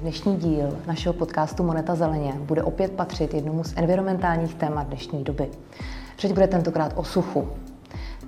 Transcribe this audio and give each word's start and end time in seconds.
Dnešní 0.00 0.36
díl 0.36 0.78
našeho 0.86 1.12
podcastu 1.12 1.62
Moneta 1.62 1.94
zeleně 1.94 2.32
bude 2.38 2.62
opět 2.62 2.92
patřit 2.92 3.34
jednomu 3.34 3.64
z 3.64 3.72
environmentálních 3.76 4.54
témat 4.54 4.86
dnešní 4.86 5.24
doby. 5.24 5.50
Řeč 6.18 6.32
bude 6.32 6.46
tentokrát 6.46 6.92
o 6.96 7.04
suchu. 7.04 7.48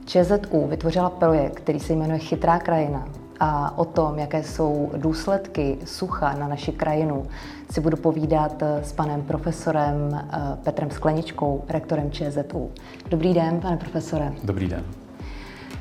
ČZU 0.05 0.67
vytvořila 0.67 1.11
projekt, 1.11 1.55
který 1.55 1.81
se 1.81 1.93
jmenuje 1.93 2.19
Chytrá 2.19 2.59
krajina 2.59 3.09
a 3.41 3.79
o 3.79 3.85
tom, 3.85 4.19
jaké 4.19 4.43
jsou 4.43 4.91
důsledky 4.97 5.79
sucha 5.85 6.33
na 6.33 6.49
naši 6.49 6.73
krajinu, 6.73 7.27
si 7.71 7.81
budu 7.81 7.97
povídat 7.97 8.63
s 8.63 8.93
panem 8.93 9.23
profesorem 9.23 10.15
eh, 10.15 10.39
Petrem 10.65 10.91
Skleničkou, 10.91 11.65
rektorem 11.69 12.11
ČZU. 12.11 12.71
Dobrý 13.11 13.35
den, 13.35 13.61
pane 13.61 13.77
profesore. 13.77 14.33
Dobrý 14.45 14.69
den. 14.69 14.85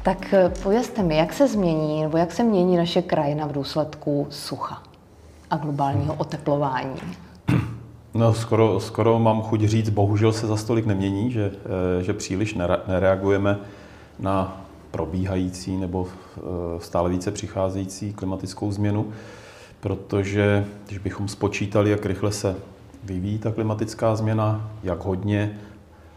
Tak 0.03 0.33
eh, 0.33 0.51
povězte 0.63 1.03
mi, 1.03 1.17
jak 1.17 1.33
se 1.33 1.47
změní, 1.47 2.01
nebo 2.01 2.17
jak 2.17 2.31
se 2.31 2.43
mění 2.43 2.77
naše 2.77 3.01
krajina 3.01 3.47
v 3.47 3.51
důsledku 3.51 4.27
sucha 4.29 4.87
a 5.49 5.57
globálního 5.57 6.13
oteplování? 6.13 6.95
No, 8.13 8.33
skoro, 8.33 8.79
skoro 8.79 9.19
mám 9.19 9.41
chuť 9.41 9.63
říct, 9.63 9.89
bohužel 9.89 10.33
se 10.33 10.47
za 10.47 10.57
stolik 10.57 10.85
nemění, 10.85 11.31
že, 11.31 11.51
eh, 11.99 12.03
že 12.03 12.13
příliš 12.13 12.57
nereagujeme 12.87 13.59
na 14.19 14.61
probíhající 14.91 15.77
nebo 15.77 16.07
eh, 16.07 16.41
stále 16.79 17.09
více 17.09 17.31
přicházející 17.31 18.13
klimatickou 18.13 18.71
změnu, 18.71 19.11
protože 19.79 20.65
když 20.85 20.97
bychom 20.97 21.27
spočítali, 21.27 21.89
jak 21.89 22.05
rychle 22.05 22.31
se 22.31 22.55
vyvíjí 23.03 23.39
ta 23.39 23.51
klimatická 23.51 24.15
změna, 24.15 24.71
jak 24.83 25.05
hodně 25.05 25.59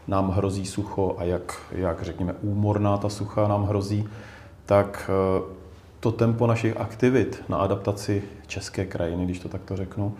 nám 0.07 0.29
hrozí 0.29 0.65
sucho 0.65 1.15
a 1.17 1.23
jak, 1.23 1.61
jak 1.71 2.03
řekněme, 2.03 2.33
úmorná 2.41 2.97
ta 2.97 3.09
sucha 3.09 3.47
nám 3.47 3.63
hrozí, 3.63 4.07
tak 4.65 5.09
eh, 5.09 5.60
to 6.01 6.11
tempo 6.11 6.47
našich 6.47 6.77
aktivit 6.77 7.43
na 7.49 7.57
adaptaci 7.57 8.23
české 8.47 8.85
krajiny, 8.85 9.25
když 9.25 9.39
to 9.39 9.49
takto 9.49 9.75
řeknu, 9.75 10.13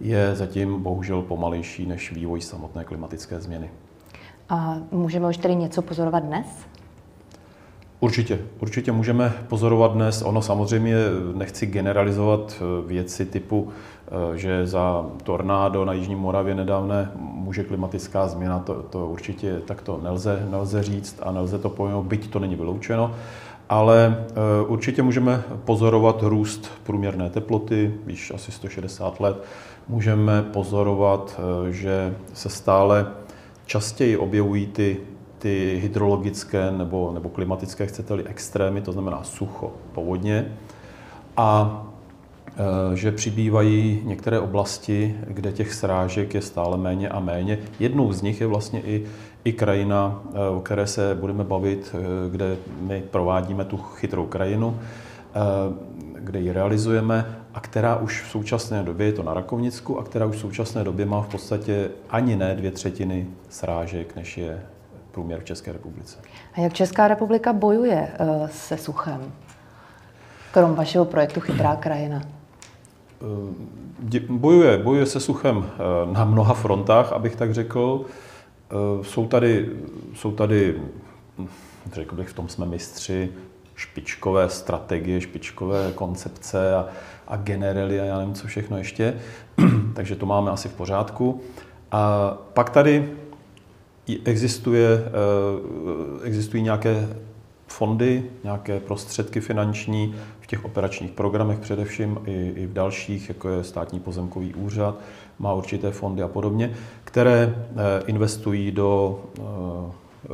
je 0.00 0.36
zatím 0.36 0.82
bohužel 0.82 1.22
pomalejší 1.22 1.86
než 1.86 2.12
vývoj 2.12 2.40
samotné 2.40 2.84
klimatické 2.84 3.40
změny. 3.40 3.70
A 4.48 4.76
můžeme 4.90 5.28
už 5.28 5.36
tedy 5.36 5.56
něco 5.56 5.82
pozorovat 5.82 6.22
dnes? 6.22 6.46
Určitě, 8.00 8.38
určitě 8.60 8.92
můžeme 8.92 9.34
pozorovat 9.48 9.92
dnes. 9.92 10.22
Ono 10.22 10.42
samozřejmě 10.42 10.94
nechci 11.34 11.66
generalizovat 11.66 12.62
věci 12.86 13.26
typu, 13.26 13.68
eh, 13.68 14.38
že 14.38 14.66
za 14.66 15.06
tornádo 15.22 15.84
na 15.84 15.92
Jižní 15.92 16.14
Moravě 16.14 16.54
nedávné 16.54 17.10
může 17.16 17.64
klimatická 17.64 18.28
změna, 18.28 18.58
to, 18.58 18.82
to 18.82 19.06
určitě 19.06 19.60
takto 19.64 20.00
nelze, 20.02 20.46
nelze 20.50 20.82
říct 20.82 21.20
a 21.22 21.32
nelze 21.32 21.58
to 21.58 21.68
pojmout, 21.70 22.06
byť 22.06 22.30
to 22.30 22.38
není 22.38 22.56
vyloučeno. 22.56 23.14
Ale 23.68 24.24
eh, 24.28 24.34
určitě 24.66 25.02
můžeme 25.02 25.42
pozorovat 25.64 26.22
růst 26.22 26.70
průměrné 26.82 27.30
teploty, 27.30 27.94
již 28.06 28.32
asi 28.34 28.52
160 28.52 29.20
let. 29.20 29.44
Můžeme 29.88 30.42
pozorovat, 30.42 31.40
že 31.70 32.14
se 32.34 32.48
stále 32.48 33.06
častěji 33.66 34.16
objevují 34.16 34.66
ty 34.66 34.96
ty 35.38 35.78
hydrologické 35.82 36.70
nebo, 36.70 37.10
nebo 37.14 37.28
klimatické, 37.28 37.86
chcete-li, 37.86 38.24
extrémy, 38.24 38.80
to 38.80 38.92
znamená 38.92 39.24
sucho, 39.24 39.72
povodně. 39.92 40.52
A 41.36 41.82
e, 42.92 42.96
že 42.96 43.12
přibývají 43.12 44.02
některé 44.04 44.40
oblasti, 44.40 45.14
kde 45.28 45.52
těch 45.52 45.74
srážek 45.74 46.34
je 46.34 46.42
stále 46.42 46.76
méně 46.76 47.08
a 47.08 47.20
méně. 47.20 47.58
Jednou 47.80 48.12
z 48.12 48.22
nich 48.22 48.40
je 48.40 48.46
vlastně 48.46 48.80
i, 48.80 49.06
i 49.46 49.52
krajina, 49.52 50.22
e, 50.34 50.48
o 50.48 50.60
které 50.60 50.86
se 50.86 51.14
budeme 51.20 51.44
bavit, 51.44 51.94
e, 51.94 52.30
kde 52.30 52.56
my 52.80 53.02
provádíme 53.10 53.64
tu 53.64 53.76
chytrou 53.76 54.26
krajinu, 54.26 54.78
kde 56.18 56.40
ji 56.40 56.52
realizujeme 56.52 57.36
a 57.54 57.60
která 57.60 57.96
už 57.96 58.22
v 58.22 58.30
současné 58.30 58.82
době, 58.82 59.06
je 59.06 59.12
to 59.12 59.22
na 59.22 59.34
Rakovnicku, 59.34 59.98
a 59.98 60.04
která 60.04 60.26
už 60.26 60.36
v 60.36 60.40
současné 60.40 60.84
době 60.84 61.06
má 61.06 61.20
v 61.22 61.28
podstatě 61.28 61.90
ani 62.10 62.36
ne 62.36 62.54
dvě 62.54 62.70
třetiny 62.70 63.26
srážek, 63.48 64.16
než 64.16 64.38
je 64.38 64.62
průměr 65.12 65.40
v 65.40 65.44
České 65.44 65.72
republice. 65.72 66.18
A 66.54 66.60
jak 66.60 66.72
Česká 66.72 67.08
republika 67.08 67.52
bojuje 67.52 68.08
se 68.50 68.76
suchem? 68.76 69.32
Krom 70.52 70.74
vašeho 70.74 71.04
projektu 71.04 71.40
Chytrá 71.40 71.76
krajina. 71.76 72.22
Bojuje, 74.28 74.78
bojuje 74.78 75.06
se 75.06 75.20
suchem 75.20 75.70
na 76.12 76.24
mnoha 76.24 76.54
frontách, 76.54 77.12
abych 77.12 77.36
tak 77.36 77.54
řekl. 77.54 78.04
Jsou 79.02 79.26
tady, 79.26 79.70
jsou 80.14 80.32
tady, 80.32 80.82
řekl 81.92 82.14
bych, 82.14 82.28
v 82.28 82.32
tom 82.32 82.48
jsme 82.48 82.66
mistři, 82.66 83.32
špičkové 83.76 84.48
strategie, 84.48 85.20
špičkové 85.20 85.92
koncepce 85.94 86.74
a, 86.74 86.86
a 87.28 87.36
generely 87.36 88.00
a 88.00 88.04
já 88.04 88.18
nevím, 88.18 88.34
co 88.34 88.46
všechno 88.46 88.78
ještě. 88.78 89.14
Takže 89.94 90.16
to 90.16 90.26
máme 90.26 90.50
asi 90.50 90.68
v 90.68 90.74
pořádku. 90.74 91.40
A 91.92 92.30
pak 92.52 92.70
tady 92.70 93.12
existuje, 94.24 94.88
eh, 95.06 96.26
existují 96.26 96.62
nějaké 96.62 97.08
fondy, 97.76 98.24
nějaké 98.44 98.80
prostředky 98.80 99.40
finanční 99.40 100.14
v 100.40 100.46
těch 100.46 100.64
operačních 100.64 101.10
programech 101.10 101.58
především 101.58 102.18
i, 102.24 102.52
i 102.56 102.66
v 102.66 102.72
dalších, 102.72 103.28
jako 103.28 103.48
je 103.48 103.64
státní 103.64 104.00
pozemkový 104.00 104.54
úřad, 104.54 104.98
má 105.38 105.52
určité 105.52 105.90
fondy 105.90 106.22
a 106.22 106.28
podobně, 106.28 106.74
které 107.04 107.54
eh, 107.56 108.02
investují 108.06 108.72
do 108.72 109.20
eh, 109.38 109.42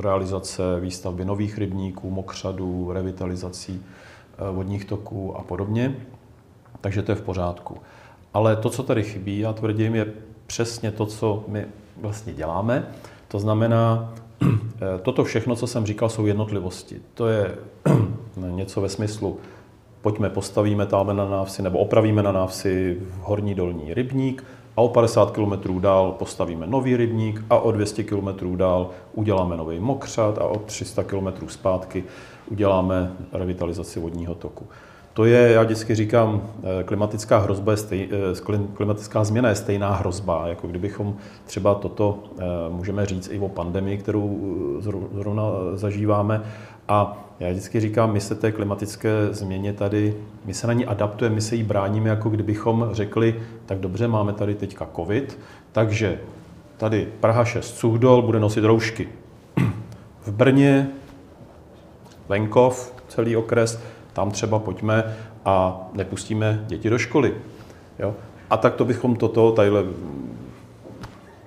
realizace 0.00 0.62
výstavby 0.80 1.24
nových 1.24 1.58
rybníků, 1.58 2.10
mokřadů, 2.10 2.92
revitalizací 2.92 3.82
vodních 4.52 4.84
toků 4.84 5.36
a 5.36 5.42
podobně. 5.42 5.96
Takže 6.80 7.02
to 7.02 7.12
je 7.12 7.16
v 7.16 7.22
pořádku. 7.22 7.76
Ale 8.34 8.56
to, 8.56 8.70
co 8.70 8.82
tady 8.82 9.02
chybí, 9.02 9.38
já 9.38 9.52
tvrdím, 9.52 9.94
je 9.94 10.06
přesně 10.46 10.90
to, 10.90 11.06
co 11.06 11.44
my 11.48 11.66
vlastně 11.96 12.32
děláme, 12.32 12.86
to 13.28 13.38
znamená, 13.38 14.14
toto 15.02 15.24
všechno, 15.24 15.56
co 15.56 15.66
jsem 15.66 15.86
říkal, 15.86 16.08
jsou 16.08 16.26
jednotlivosti. 16.26 17.00
To 17.14 17.28
je 17.28 17.54
něco 18.50 18.80
ve 18.80 18.88
smyslu, 18.88 19.38
pojďme 20.02 20.30
postavíme 20.30 20.86
tam 20.86 21.16
na 21.16 21.28
návsi 21.28 21.62
nebo 21.62 21.78
opravíme 21.78 22.22
na 22.22 22.32
návsi 22.32 22.98
horní 23.20 23.54
dolní 23.54 23.94
rybník 23.94 24.44
a 24.76 24.80
o 24.80 24.88
50 24.88 25.30
km 25.30 25.80
dál 25.80 26.12
postavíme 26.12 26.66
nový 26.66 26.96
rybník 26.96 27.44
a 27.50 27.58
o 27.58 27.72
200 27.72 28.04
km 28.04 28.56
dál 28.56 28.90
uděláme 29.14 29.56
nový 29.56 29.78
mokřad 29.78 30.38
a 30.38 30.44
o 30.44 30.58
300 30.58 31.04
km 31.04 31.48
zpátky 31.48 32.04
uděláme 32.50 33.12
revitalizaci 33.32 34.00
vodního 34.00 34.34
toku. 34.34 34.66
To 35.14 35.24
je, 35.24 35.52
já 35.52 35.62
vždycky 35.62 35.94
říkám, 35.94 36.42
eh, 36.80 36.84
klimatická 36.84 37.38
hrozba 37.38 37.72
je 37.72 37.76
stej, 37.76 38.08
eh, 38.12 38.56
klimatická 38.74 39.24
změna 39.24 39.48
je 39.48 39.54
stejná 39.54 39.94
hrozba, 39.94 40.48
jako 40.48 40.66
kdybychom 40.66 41.16
třeba 41.44 41.74
toto 41.74 42.18
eh, 42.38 42.42
můžeme 42.68 43.06
říct 43.06 43.30
i 43.32 43.38
o 43.38 43.48
pandemii, 43.48 43.98
kterou 43.98 44.38
zrovna 45.12 45.42
zažíváme. 45.74 46.42
A 46.88 47.26
já 47.40 47.50
vždycky 47.50 47.80
říkám, 47.80 48.12
my 48.12 48.20
se 48.20 48.34
té 48.34 48.52
klimatické 48.52 49.10
změně 49.30 49.72
tady, 49.72 50.14
my 50.44 50.54
se 50.54 50.66
na 50.66 50.72
ní 50.72 50.86
adaptujeme, 50.86 51.34
my 51.34 51.40
se 51.40 51.56
jí 51.56 51.62
bráníme, 51.62 52.08
jako 52.08 52.28
kdybychom 52.28 52.88
řekli, 52.92 53.42
tak 53.66 53.78
dobře, 53.78 54.08
máme 54.08 54.32
tady 54.32 54.54
teďka 54.54 54.88
covid, 54.96 55.38
takže 55.72 56.18
tady 56.76 57.08
Praha 57.20 57.44
6, 57.44 57.76
Suchdol 57.76 58.22
bude 58.22 58.40
nosit 58.40 58.64
roušky. 58.64 59.08
V 60.26 60.32
Brně, 60.32 60.88
venkov, 62.28 62.94
celý 63.08 63.36
okres, 63.36 63.80
tam 64.12 64.30
třeba 64.30 64.58
pojďme 64.58 65.16
a 65.44 65.80
nepustíme 65.92 66.64
děti 66.66 66.90
do 66.90 66.98
školy. 66.98 67.34
Jo? 67.98 68.14
A 68.50 68.56
tak 68.56 68.74
to 68.74 68.84
bychom 68.84 69.16
toto, 69.16 69.52
tadyhle, 69.52 69.84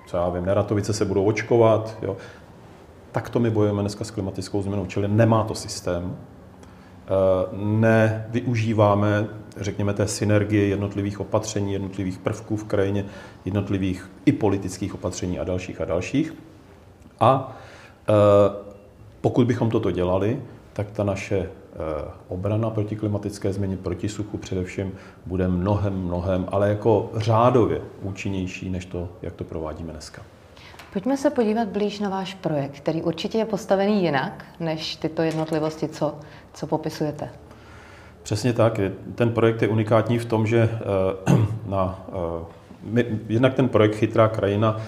co 0.07 0.17
já 0.17 0.29
vím, 0.29 0.45
Neratovice 0.45 0.93
se 0.93 1.05
budou 1.05 1.25
očkovat, 1.25 1.97
jo? 2.01 2.17
tak 3.11 3.29
to 3.29 3.39
my 3.39 3.49
bojujeme 3.49 3.81
dneska 3.81 4.03
s 4.03 4.11
klimatickou 4.11 4.61
změnou, 4.61 4.85
čili 4.85 5.07
nemá 5.07 5.43
to 5.43 5.55
systém, 5.55 6.17
eh, 6.17 7.09
nevyužíváme, 7.57 9.27
řekněme, 9.57 9.93
té 9.93 10.07
synergie 10.07 10.67
jednotlivých 10.67 11.19
opatření, 11.19 11.73
jednotlivých 11.73 12.17
prvků 12.17 12.57
v 12.57 12.63
krajině, 12.63 13.05
jednotlivých 13.45 14.11
i 14.25 14.31
politických 14.31 14.93
opatření 14.93 15.39
a 15.39 15.43
dalších 15.43 15.81
a 15.81 15.85
dalších. 15.85 16.33
A 17.19 17.57
eh, 18.09 18.13
pokud 19.21 19.47
bychom 19.47 19.69
toto 19.69 19.91
dělali, 19.91 20.41
tak 20.75 20.91
ta 20.91 21.03
naše 21.03 21.49
Eh, 21.75 22.11
obrana 22.27 22.69
proti 22.69 22.95
klimatické 22.95 23.53
změně, 23.53 23.77
proti 23.77 24.09
suchu 24.09 24.37
především, 24.37 24.91
bude 25.25 25.47
mnohem, 25.47 25.93
mnohem, 25.93 26.45
ale 26.51 26.69
jako 26.69 27.11
řádově 27.15 27.81
účinnější, 28.01 28.69
než 28.69 28.85
to, 28.85 29.09
jak 29.21 29.33
to 29.33 29.43
provádíme 29.43 29.91
dneska. 29.91 30.21
Pojďme 30.93 31.17
se 31.17 31.29
podívat 31.29 31.67
blíž 31.67 31.99
na 31.99 32.09
váš 32.09 32.33
projekt, 32.33 32.77
který 32.77 33.01
určitě 33.01 33.37
je 33.37 33.45
postavený 33.45 34.03
jinak, 34.03 34.45
než 34.59 34.95
tyto 34.95 35.21
jednotlivosti, 35.21 35.87
co, 35.87 36.15
co 36.53 36.67
popisujete. 36.67 37.29
Přesně 38.23 38.53
tak. 38.53 38.79
Ten 39.15 39.29
projekt 39.29 39.61
je 39.61 39.67
unikátní 39.67 40.19
v 40.19 40.25
tom, 40.25 40.47
že 40.47 40.69
eh, 40.71 41.47
na, 41.69 42.05
eh, 42.09 42.45
my, 42.83 43.19
jednak 43.29 43.53
ten 43.53 43.69
projekt 43.69 43.95
Chytrá 43.95 44.27
krajina 44.27 44.81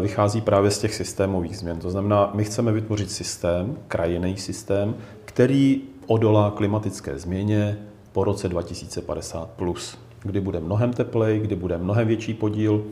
vychází 0.00 0.40
právě 0.40 0.70
z 0.70 0.78
těch 0.78 0.94
systémových 0.94 1.58
změn. 1.58 1.78
To 1.78 1.90
znamená, 1.90 2.30
my 2.34 2.44
chceme 2.44 2.72
vytvořit 2.72 3.10
systém, 3.10 3.76
krajinný 3.88 4.36
systém, 4.36 4.94
který 5.24 5.82
odolá 6.06 6.50
klimatické 6.50 7.18
změně 7.18 7.78
po 8.12 8.24
roce 8.24 8.48
2050 8.48 9.50
plus. 9.50 9.98
kdy 10.22 10.40
bude 10.40 10.60
mnohem 10.60 10.92
teplej, 10.92 11.40
kdy 11.40 11.56
bude 11.56 11.78
mnohem 11.78 12.08
větší 12.08 12.34
podíl 12.34 12.84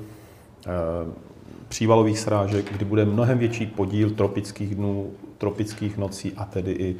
přívalových 1.68 2.18
srážek, 2.18 2.72
kdy 2.72 2.84
bude 2.84 3.04
mnohem 3.04 3.38
větší 3.38 3.66
podíl 3.66 4.10
tropických 4.10 4.74
dnů, 4.74 5.10
tropických 5.38 5.98
nocí 5.98 6.32
a 6.36 6.44
tedy 6.44 6.72
i 6.72 6.96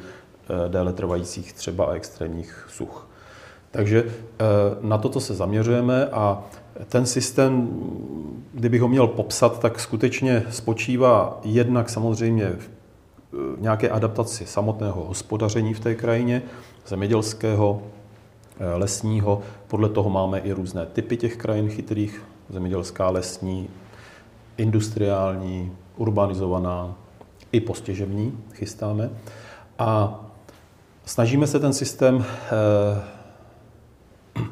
déle 0.67 0.93
trvajících 0.93 1.53
třeba 1.53 1.91
extrémních 1.91 2.67
such. 2.69 3.07
Takže 3.71 4.05
na 4.81 4.97
toto 4.97 5.19
se 5.19 5.33
zaměřujeme 5.33 6.05
a 6.05 6.43
ten 6.89 7.05
systém, 7.05 7.69
kdybych 8.53 8.81
ho 8.81 8.87
měl 8.87 9.07
popsat, 9.07 9.59
tak 9.59 9.79
skutečně 9.79 10.43
spočívá 10.49 11.39
jednak 11.43 11.89
samozřejmě 11.89 12.49
v 12.49 12.69
nějaké 13.61 13.89
adaptaci 13.89 14.45
samotného 14.45 15.05
hospodaření 15.05 15.73
v 15.73 15.79
té 15.79 15.95
krajině, 15.95 16.41
zemědělského, 16.87 17.81
eh, 18.59 18.75
lesního. 18.75 19.41
Podle 19.67 19.89
toho 19.89 20.09
máme 20.09 20.39
i 20.39 20.51
různé 20.51 20.85
typy 20.85 21.17
těch 21.17 21.37
krajin 21.37 21.69
chytrých, 21.69 22.23
zemědělská, 22.49 23.09
lesní, 23.09 23.69
industriální, 24.57 25.71
urbanizovaná, 25.97 26.95
i 27.51 27.59
postěžební 27.59 28.37
chystáme. 28.53 29.09
A 29.79 30.19
snažíme 31.05 31.47
se 31.47 31.59
ten 31.59 31.73
systém 31.73 32.25
eh, 32.25 33.20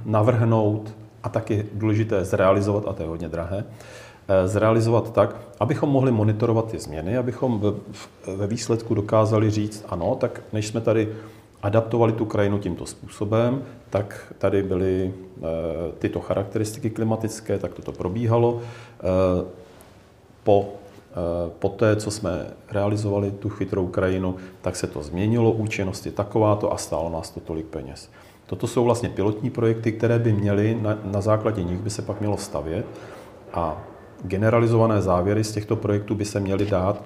navrhnout 0.05 0.93
a 1.23 1.29
taky 1.29 1.65
důležité 1.73 2.25
zrealizovat, 2.25 2.83
a 2.87 2.93
to 2.93 3.03
je 3.03 3.09
hodně 3.09 3.29
drahé, 3.29 3.63
eh, 4.27 4.47
zrealizovat 4.47 5.13
tak, 5.13 5.35
abychom 5.59 5.89
mohli 5.89 6.11
monitorovat 6.11 6.71
ty 6.71 6.79
změny, 6.79 7.17
abychom 7.17 7.61
ve 8.35 8.47
výsledku 8.47 8.93
dokázali 8.93 9.49
říct, 9.49 9.85
ano, 9.89 10.15
tak 10.15 10.41
než 10.53 10.67
jsme 10.67 10.81
tady 10.81 11.09
adaptovali 11.61 12.13
tu 12.13 12.25
krajinu 12.25 12.59
tímto 12.59 12.85
způsobem, 12.85 13.63
tak 13.89 14.33
tady 14.37 14.63
byly 14.63 15.13
eh, 15.13 15.43
tyto 15.99 16.19
charakteristiky 16.19 16.89
klimatické, 16.89 17.59
tak 17.59 17.73
toto 17.73 17.91
probíhalo. 17.91 18.61
Eh, 18.61 19.59
po, 20.43 20.69
po 21.59 21.69
té, 21.69 21.95
co 21.95 22.11
jsme 22.11 22.47
realizovali 22.71 23.31
tu 23.31 23.49
chytrou 23.49 23.87
krajinu, 23.87 24.35
tak 24.61 24.75
se 24.75 24.87
to 24.87 25.03
změnilo, 25.03 25.51
účinnost 25.51 26.05
je 26.05 26.11
takováto 26.11 26.73
a 26.73 26.77
stálo 26.77 27.09
nás 27.09 27.29
to 27.29 27.39
tolik 27.39 27.65
peněz. 27.65 28.09
Toto 28.49 28.67
jsou 28.67 28.83
vlastně 28.83 29.09
pilotní 29.09 29.49
projekty, 29.49 29.91
které 29.91 30.19
by 30.19 30.33
měly, 30.33 30.77
na, 30.81 30.97
na 31.03 31.21
základě 31.21 31.63
nich 31.63 31.79
by 31.79 31.89
se 31.89 32.01
pak 32.01 32.19
mělo 32.19 32.37
stavět 32.37 32.85
a 33.53 33.81
generalizované 34.23 35.01
závěry 35.01 35.43
z 35.43 35.51
těchto 35.51 35.75
projektů 35.75 36.15
by 36.15 36.25
se 36.25 36.39
měly 36.39 36.65
dát 36.65 37.03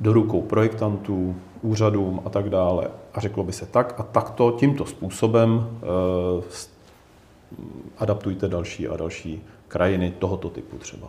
do 0.00 0.12
rukou 0.12 0.42
projektantů, 0.42 1.36
úřadům 1.62 2.22
a 2.24 2.30
tak 2.30 2.50
dále. 2.50 2.88
A 3.14 3.20
řeklo 3.20 3.44
by 3.44 3.52
se 3.52 3.66
tak 3.66 3.94
a 3.98 4.02
takto, 4.02 4.50
tímto 4.50 4.86
způsobem 4.86 5.68
eh, 5.82 5.86
adaptujte 7.98 8.48
další 8.48 8.88
a 8.88 8.96
další 8.96 9.42
krajiny 9.68 10.14
tohoto 10.18 10.50
typu 10.50 10.78
třeba. 10.78 11.08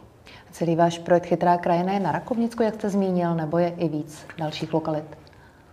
Celý 0.51 0.75
váš 0.75 0.99
projekt 0.99 1.25
Chytrá 1.25 1.57
krajina 1.57 1.93
je 1.93 1.99
na 1.99 2.11
Rakovnicku, 2.11 2.63
jak 2.63 2.73
jste 2.73 2.89
zmínil, 2.89 3.35
nebo 3.35 3.57
je 3.57 3.73
i 3.77 3.87
víc 3.89 4.25
dalších 4.37 4.73
lokalit? 4.73 5.26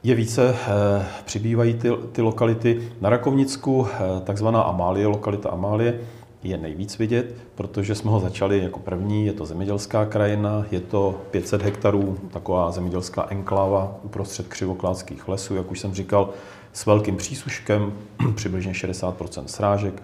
Je 0.05 0.15
více, 0.15 0.57
eh, 0.67 1.07
přibývají 1.25 1.75
ty, 1.75 1.91
ty 2.13 2.23
lokality. 2.23 2.93
Na 3.01 3.11
Rakovnicku 3.11 3.87
eh, 3.87 4.21
takzvaná 4.25 4.63
Amálie, 4.63 5.07
lokalita 5.07 5.49
Amálie, 5.49 6.01
je 6.43 6.59
nejvíc 6.59 6.99
vidět, 6.99 7.35
protože 7.55 7.95
jsme 7.95 8.11
ho 8.11 8.21
začali 8.21 8.59
jako 8.59 8.79
první, 8.79 9.27
je 9.27 9.33
to 9.33 9.47
zemědělská 9.47 10.07
krajina, 10.07 10.67
je 10.71 10.81
to 10.81 11.21
500 11.31 11.63
hektarů, 11.63 12.19
taková 12.33 12.71
zemědělská 12.71 13.27
enkláva 13.29 13.97
uprostřed 14.03 14.49
křivokládských 14.49 15.29
lesů, 15.29 15.55
jak 15.55 15.71
už 15.71 15.81
jsem 15.81 15.95
říkal, 15.95 16.31
s 16.73 16.87
velkým 16.87 17.17
přísuškem, 17.17 17.93
přibližně 18.35 18.75
60 18.75 19.17
srážek. 19.47 20.03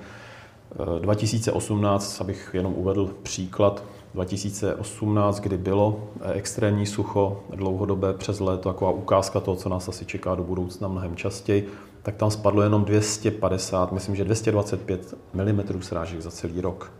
2018, 1.00 2.16
eh, 2.20 2.24
abych 2.24 2.50
jenom 2.52 2.74
uvedl 2.76 3.10
příklad, 3.22 3.84
2018, 4.14 5.40
kdy 5.40 5.56
bylo 5.56 6.00
eh, 6.20 6.32
extrémní 6.32 6.86
sucho 6.86 7.40
dlouhodobé 7.54 8.12
přes 8.12 8.40
léto, 8.40 8.72
taková 8.72 8.90
ukázka 8.90 9.40
toho, 9.40 9.56
co 9.56 9.68
nás 9.68 9.88
asi 9.88 10.04
čeká 10.04 10.34
do 10.34 10.42
budoucna 10.42 10.88
mnohem 10.88 11.16
častěji, 11.16 11.68
tak 12.02 12.16
tam 12.16 12.30
spadlo 12.30 12.62
jenom 12.62 12.84
250, 12.84 13.92
myslím, 13.92 14.16
že 14.16 14.24
225 14.24 15.14
mm 15.34 15.82
srážek 15.82 16.20
za 16.20 16.30
celý 16.30 16.60
rok. 16.60 16.92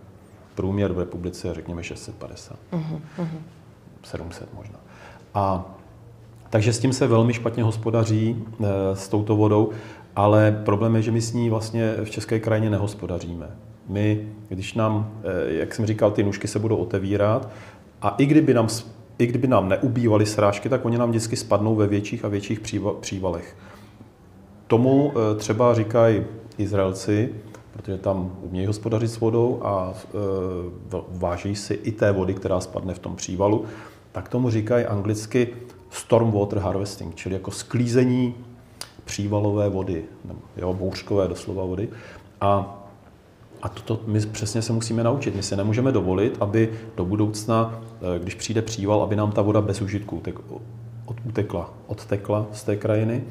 Průměr 0.55 0.93
v 0.93 0.99
republice 0.99 1.49
je 1.49 1.55
řekněme 1.55 1.83
650. 1.83 2.59
Mm-hmm. 2.73 3.29
700 4.03 4.55
možná. 4.55 4.79
A 5.35 5.65
takže 6.51 6.73
s 6.73 6.79
tím 6.79 6.93
se 6.93 7.07
velmi 7.07 7.35
špatně 7.35 7.63
hospodaří 7.63 8.45
e, 8.61 8.97
s 8.97 9.09
touto 9.09 9.37
vodou, 9.37 9.71
ale 10.17 10.63
problém 10.65 10.97
je, 10.97 11.03
že 11.03 11.11
my 11.11 11.21
s 11.21 11.33
ní 11.33 11.51
vlastně 11.51 11.95
v 12.05 12.11
české 12.11 12.41
krajině 12.41 12.71
nehospodaříme 12.71 13.51
my, 13.91 14.29
když 14.49 14.75
nám, 14.75 15.11
eh, 15.23 15.55
jak 15.55 15.75
jsem 15.75 15.87
říkal, 15.87 16.11
ty 16.11 16.23
nůžky 16.23 16.49
se 16.49 16.59
budou 16.59 16.77
otevírat 16.77 17.49
a 18.03 18.15
i 18.19 18.27
kdyby 18.27 18.55
nám, 18.55 18.69
i 19.19 19.27
kdyby 19.27 19.49
nám 19.49 19.69
neubývaly 19.69 20.27
srážky, 20.27 20.69
tak 20.69 20.85
oni 20.85 20.99
nám 20.99 21.11
vždycky 21.11 21.37
spadnou 21.37 21.75
ve 21.75 21.87
větších 21.87 22.25
a 22.25 22.29
větších 22.29 22.61
přívalech. 23.01 23.57
Tomu 24.67 25.13
eh, 25.13 25.35
třeba 25.35 25.75
říkají 25.75 26.25
Izraelci, 26.59 27.33
protože 27.73 27.99
tam 27.99 28.33
umějí 28.43 28.67
hospodařit 28.67 29.11
s 29.11 29.21
vodou 29.21 29.61
a 29.63 29.93
eh, 29.95 30.99
váží 31.09 31.57
si 31.57 31.75
i 31.75 31.93
té 31.93 32.13
vody, 32.13 32.35
která 32.35 32.61
spadne 32.61 32.95
v 32.95 32.99
tom 32.99 33.17
přívalu, 33.17 33.65
tak 34.13 34.29
tomu 34.29 34.51
říkají 34.51 34.85
anglicky 34.85 35.49
storm 35.91 36.31
water 36.31 36.59
harvesting, 36.59 37.15
čili 37.15 37.35
jako 37.35 37.51
sklízení 37.51 38.35
přívalové 39.05 39.69
vody, 39.69 40.05
jo, 40.57 40.75
bouřkové 40.75 41.29
doslova 41.29 41.65
vody. 41.65 41.89
A 42.41 42.80
a 43.63 43.69
toto 43.69 44.01
my 44.07 44.21
přesně 44.21 44.63
se 44.63 44.73
musíme 44.73 45.05
naučit. 45.05 45.37
My 45.37 45.43
si 45.43 45.57
nemůžeme 45.57 45.93
dovolit, 45.93 46.37
aby 46.41 46.73
do 46.97 47.05
budoucna, 47.05 47.81
eh, 48.17 48.19
když 48.19 48.35
přijde 48.35 48.63
příval, 48.63 49.03
aby 49.03 49.17
nám 49.17 49.33
ta 49.33 49.43
voda 49.43 49.61
bez 49.61 49.81
užitku 49.81 50.23
utekla, 51.25 51.71
odtekla 51.87 52.47
z 52.53 52.65
té 52.65 52.77
krajiny. 52.77 53.25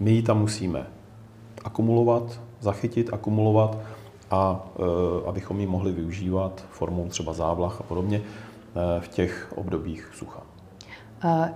My 0.00 0.10
ji 0.10 0.22
tam 0.22 0.38
musíme 0.38 0.86
akumulovat, 1.64 2.40
zachytit, 2.60 3.12
akumulovat 3.12 3.78
a 4.30 4.66
e, 4.78 5.28
abychom 5.28 5.60
ji 5.60 5.66
mohli 5.66 5.92
využívat 5.92 6.64
formou 6.70 7.08
třeba 7.08 7.32
závlah 7.32 7.80
a 7.80 7.82
podobně 7.82 8.16
e, 8.16 9.00
v 9.00 9.08
těch 9.08 9.52
obdobích 9.56 10.10
sucha. 10.14 10.42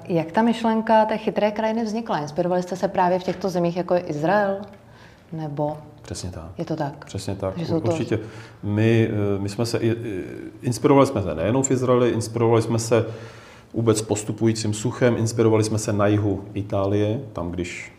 Jak 0.05 0.33
ta 0.33 0.43
myšlenka 0.43 1.05
té 1.05 1.19
chytré 1.19 1.51
krajiny 1.51 1.85
vznikla? 1.85 2.19
Inspirovali 2.19 2.63
jste 2.63 2.77
se 2.77 2.89
právě 2.89 3.19
v 3.19 3.23
těchto 3.23 3.49
zemích, 3.49 3.77
jako 3.77 3.95
je 3.95 4.01
Izrael? 4.01 4.57
Nebo 5.33 5.79
Přesně 6.05 6.31
tak. 6.31 6.51
Je 6.59 6.65
to 6.65 6.77
tak? 6.77 7.05
Přesně 7.05 7.35
tak. 7.35 7.59
Že 7.59 7.75
Určitě. 7.75 8.17
To... 8.17 8.25
My, 8.63 9.11
eh, 9.11 9.39
my 9.39 9.49
jsme 9.49 9.67
se, 9.67 9.81
inspirovali 10.63 11.07
jsme 11.07 11.23
se 11.23 11.35
nejenom 11.35 11.63
v 11.63 11.71
Izraeli, 11.71 12.11
inspirovali 12.11 12.63
jsme 12.63 12.79
se 12.79 13.07
vůbec 13.75 14.03
postupujícím 14.03 14.75
suchem, 14.75 15.17
inspirovali 15.17 15.65
jsme 15.65 15.79
se 15.79 15.93
na 15.93 16.07
jihu 16.07 16.45
Itálie, 16.55 17.21
tam 17.33 17.51
když 17.51 17.93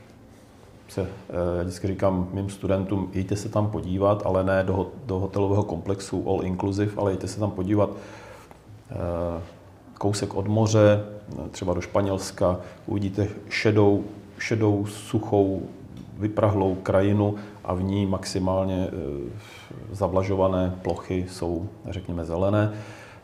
se, 0.87 1.01
eh, 1.01 1.57
já 1.57 1.63
vždycky 1.63 1.87
říkám 1.87 2.29
mým 2.33 2.49
studentům, 2.49 3.09
jděte 3.13 3.35
se 3.35 3.49
tam 3.49 3.69
podívat, 3.69 4.21
ale 4.25 4.43
ne 4.43 4.63
do, 4.63 4.91
do 5.05 5.19
hotelového 5.19 5.63
komplexu 5.63 6.29
all 6.29 6.45
inclusive, 6.45 6.91
ale 6.97 7.11
jděte 7.11 7.27
se 7.27 7.39
tam 7.39 7.51
podívat 7.51 7.89
eh, 8.91 9.41
kousek 9.97 10.35
od 10.35 10.47
moře, 10.47 11.05
třeba 11.51 11.73
do 11.73 11.81
Španělska, 11.81 12.59
uvidíte 12.85 13.27
šedou, 13.49 14.03
šedou 14.37 14.85
suchou 14.85 15.61
vyprahlou 16.19 16.75
krajinu 16.75 17.35
a 17.63 17.73
v 17.73 17.83
ní 17.83 18.05
maximálně 18.05 18.87
eh, 18.87 18.95
zavlažované 19.91 20.75
plochy 20.81 21.25
jsou, 21.29 21.69
řekněme, 21.89 22.25
zelené. 22.25 22.73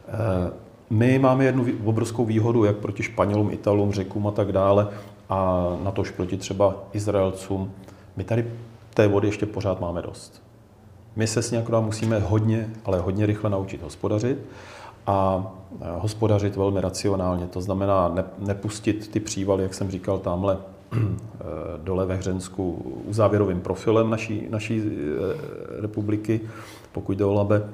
Eh, 0.07 0.51
my 0.89 1.19
máme 1.19 1.45
jednu 1.45 1.65
obrovskou 1.86 2.25
výhodu, 2.25 2.63
jak 2.63 2.75
proti 2.75 3.03
Španělům, 3.03 3.51
Italům, 3.51 3.91
Řekům 3.91 4.27
a 4.27 4.31
tak 4.31 4.51
dále, 4.51 4.88
a 5.29 5.67
na 5.83 5.91
tož 5.91 6.12
proti 6.12 6.38
třeba 6.38 6.75
Izraelcům. 6.93 7.71
My 8.17 8.24
tady 8.24 8.51
té 8.93 9.07
vody 9.07 9.27
ještě 9.27 9.45
pořád 9.45 9.81
máme 9.81 10.01
dost. 10.01 10.43
My 11.15 11.27
se 11.27 11.41
s 11.41 11.51
ní 11.51 11.57
akorát 11.57 11.81
musíme 11.81 12.19
hodně, 12.19 12.69
ale 12.86 13.00
hodně 13.00 13.25
rychle 13.25 13.50
naučit 13.50 13.81
hospodařit 13.81 14.38
a 15.07 15.48
eh, 15.81 15.86
hospodařit 16.00 16.55
velmi 16.55 16.81
racionálně. 16.81 17.48
To 17.48 17.62
znamená 17.62 18.15
nepustit 18.38 19.07
ty 19.07 19.19
přívaly, 19.19 19.63
jak 19.63 19.74
jsem 19.74 19.91
říkal, 19.91 20.19
tamhle 20.19 20.57
dole 21.83 22.05
ve 22.05 22.15
Hřensku 22.15 22.71
uzávěrovým 23.05 23.62
profilem 23.62 24.10
naší, 24.10 24.48
naší 24.50 24.81
eh, 24.81 25.81
republiky, 25.81 26.41
pokud 26.91 27.17
jde 27.17 27.25
o 27.25 27.33
Labe, 27.33 27.69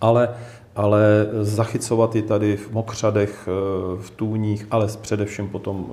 ale, 0.00 0.28
ale 0.76 1.28
zachycovat 1.40 2.16
ji 2.16 2.22
tady 2.22 2.56
v 2.56 2.72
mokřadech, 2.72 3.48
eh, 3.48 4.02
v 4.02 4.10
tůních, 4.10 4.66
ale 4.70 4.86
především 5.00 5.48
potom 5.48 5.86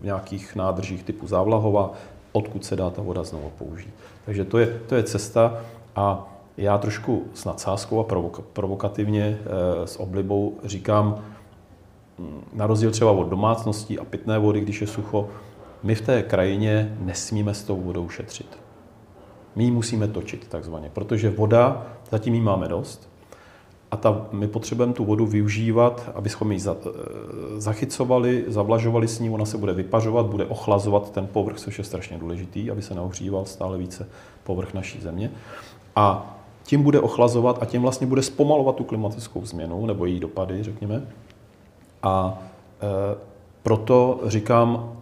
v 0.00 0.04
nějakých 0.04 0.56
nádržích 0.56 1.02
typu 1.02 1.26
závlahova, 1.26 1.92
odkud 2.32 2.64
se 2.64 2.76
dá 2.76 2.90
ta 2.90 3.02
voda 3.02 3.22
znovu 3.22 3.52
použít. 3.58 3.94
Takže 4.24 4.44
to 4.44 4.58
je, 4.58 4.80
to 4.86 4.94
je 4.94 5.02
cesta 5.02 5.60
a 5.96 6.30
já 6.56 6.78
trošku 6.78 7.24
s 7.34 7.44
nadsázkou 7.44 8.00
a 8.00 8.06
provokativně 8.52 9.38
eh, 9.40 9.86
s 9.86 10.00
oblibou 10.00 10.58
říkám, 10.64 11.24
hm, 12.18 12.40
na 12.52 12.66
rozdíl 12.66 12.90
třeba 12.90 13.10
od 13.10 13.28
domácností 13.28 13.98
a 13.98 14.04
pitné 14.04 14.38
vody, 14.38 14.60
když 14.60 14.80
je 14.80 14.86
sucho, 14.86 15.28
my 15.84 15.94
v 15.94 16.00
té 16.00 16.22
krajině 16.22 16.96
nesmíme 17.00 17.54
s 17.54 17.62
tou 17.62 17.80
vodou 17.80 18.08
šetřit. 18.08 18.58
My 19.56 19.64
ji 19.64 19.70
musíme 19.70 20.08
točit 20.08 20.48
takzvaně, 20.48 20.90
protože 20.92 21.30
voda 21.30 21.86
zatím 22.10 22.34
jí 22.34 22.40
máme 22.40 22.68
dost. 22.68 23.08
A 23.90 23.96
ta, 23.96 24.26
my 24.32 24.48
potřebujeme 24.48 24.92
tu 24.92 25.04
vodu 25.04 25.26
využívat, 25.26 26.10
abychom 26.14 26.52
ji 26.52 26.60
za, 26.60 26.76
zachycovali, 27.56 28.44
zavlažovali 28.46 29.08
s 29.08 29.20
ní, 29.20 29.30
ona 29.30 29.44
se 29.44 29.58
bude 29.58 29.72
vypařovat, 29.72 30.26
bude 30.26 30.44
ochlazovat 30.44 31.10
ten 31.10 31.26
povrch, 31.26 31.56
což 31.56 31.78
je 31.78 31.84
strašně 31.84 32.18
důležitý, 32.18 32.70
aby 32.70 32.82
se 32.82 32.94
neohříval 32.94 33.44
stále 33.44 33.78
více 33.78 34.08
povrch 34.44 34.74
naší 34.74 35.00
země. 35.00 35.30
A 35.96 36.36
tím 36.62 36.82
bude 36.82 37.00
ochlazovat 37.00 37.62
a 37.62 37.64
tím 37.64 37.82
vlastně 37.82 38.06
bude 38.06 38.22
zpomalovat 38.22 38.76
tu 38.76 38.84
klimatickou 38.84 39.46
změnu, 39.46 39.86
nebo 39.86 40.06
její 40.06 40.20
dopady, 40.20 40.62
řekněme. 40.62 41.06
A 42.02 42.42
e, 42.82 43.16
proto 43.62 44.20
říkám, 44.26 44.92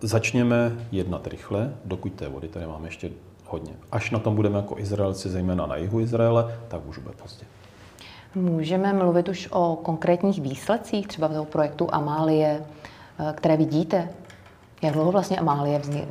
začněme 0.00 0.72
jednat 0.92 1.26
rychle, 1.26 1.74
dokud 1.84 2.12
té 2.12 2.28
vody 2.28 2.48
tady 2.48 2.66
máme 2.66 2.88
ještě 2.88 3.10
hodně. 3.46 3.72
Až 3.92 4.10
na 4.10 4.18
tom 4.18 4.36
budeme 4.36 4.56
jako 4.56 4.78
Izraelci, 4.78 5.28
zejména 5.28 5.66
na 5.66 5.76
jihu 5.76 6.00
Izraele, 6.00 6.58
tak 6.68 6.86
už 6.86 6.98
bude 6.98 7.14
pozdě. 7.22 7.46
Můžeme 8.34 8.92
mluvit 8.92 9.28
už 9.28 9.48
o 9.50 9.76
konkrétních 9.82 10.40
výsledcích 10.40 11.06
třeba 11.08 11.28
toho 11.28 11.44
projektu 11.44 11.88
Amálie, 11.92 12.62
eh, 13.18 13.32
které 13.36 13.56
vidíte? 13.56 14.08
Jak 14.82 14.94
dlouho 14.94 15.12
vlastně 15.12 15.36
Amálie 15.38 15.78
vzni- 15.78 16.06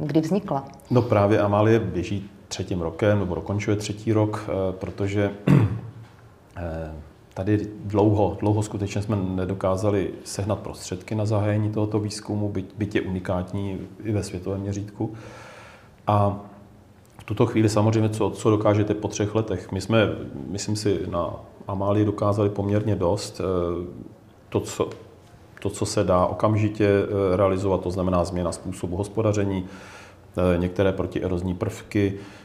kdy 0.00 0.20
vznikla? 0.20 0.64
No 0.90 1.02
právě 1.02 1.40
Amálie 1.40 1.78
běží 1.80 2.30
třetím 2.48 2.80
rokem, 2.80 3.18
nebo 3.18 3.34
dokončuje 3.34 3.76
třetí 3.76 4.12
rok, 4.12 4.44
eh, 4.48 4.72
protože 4.72 5.30
eh, 6.56 6.92
tady 7.34 7.68
dlouho, 7.84 8.36
dlouho 8.40 8.62
skutečně 8.62 9.02
jsme 9.02 9.16
nedokázali 9.16 10.10
sehnat 10.24 10.58
prostředky 10.58 11.14
na 11.14 11.26
zahájení 11.26 11.70
tohoto 11.70 11.98
výzkumu, 11.98 12.48
byť, 12.48 12.74
byť 12.78 12.94
je 12.94 13.00
unikátní 13.00 13.78
i 14.04 14.12
ve 14.12 14.22
světovém 14.22 14.60
měřítku. 14.60 15.14
A 16.06 16.40
v 17.18 17.24
tuto 17.24 17.46
chvíli 17.46 17.68
samozřejmě, 17.68 18.08
co, 18.08 18.30
co 18.30 18.50
dokážete 18.50 18.94
po 18.94 19.08
třech 19.08 19.34
letech. 19.34 19.72
My 19.72 19.80
jsme, 19.80 20.08
myslím 20.48 20.76
si, 20.76 21.00
na 21.10 21.34
Amálii 21.68 22.04
dokázali 22.04 22.50
poměrně 22.50 22.96
dost. 22.96 23.40
Eh, 23.40 23.86
to, 24.48 24.60
co, 24.60 24.90
to, 25.62 25.70
co 25.70 25.86
se 25.86 26.04
dá 26.04 26.26
okamžitě 26.26 26.88
realizovat, 27.36 27.80
to 27.80 27.90
znamená 27.90 28.24
změna 28.24 28.52
způsobu 28.52 28.96
hospodaření, 28.96 29.64
některé 30.58 30.92
protierozní 30.92 31.54
prvky, 31.54 32.14
Eh, 32.14 32.41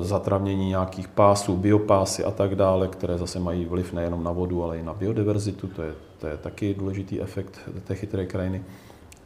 zatravnění 0.00 0.68
nějakých 0.68 1.08
pásů, 1.08 1.56
biopásy 1.56 2.24
a 2.24 2.30
tak 2.30 2.54
dále, 2.54 2.88
které 2.88 3.18
zase 3.18 3.38
mají 3.38 3.64
vliv 3.64 3.92
nejenom 3.92 4.24
na 4.24 4.32
vodu, 4.32 4.64
ale 4.64 4.78
i 4.78 4.82
na 4.82 4.94
biodiverzitu. 4.94 5.66
To 5.66 5.82
je, 5.82 5.94
to 6.18 6.26
je 6.26 6.36
taky 6.36 6.74
důležitý 6.74 7.20
efekt 7.20 7.60
té 7.84 7.94
chytré 7.94 8.26
krajiny. 8.26 8.62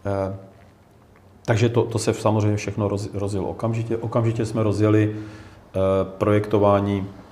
Eh, 0.06 0.36
takže 1.44 1.68
to, 1.68 1.82
to 1.82 1.98
se 1.98 2.14
samozřejmě 2.14 2.56
všechno 2.56 2.88
rozjelo 3.14 3.48
okamžitě. 3.48 3.96
Okamžitě 3.96 4.46
jsme 4.46 4.62
rozjeli 4.62 5.16
eh, 5.16 5.78
projektování 6.18 7.06
Eh, 7.06 7.25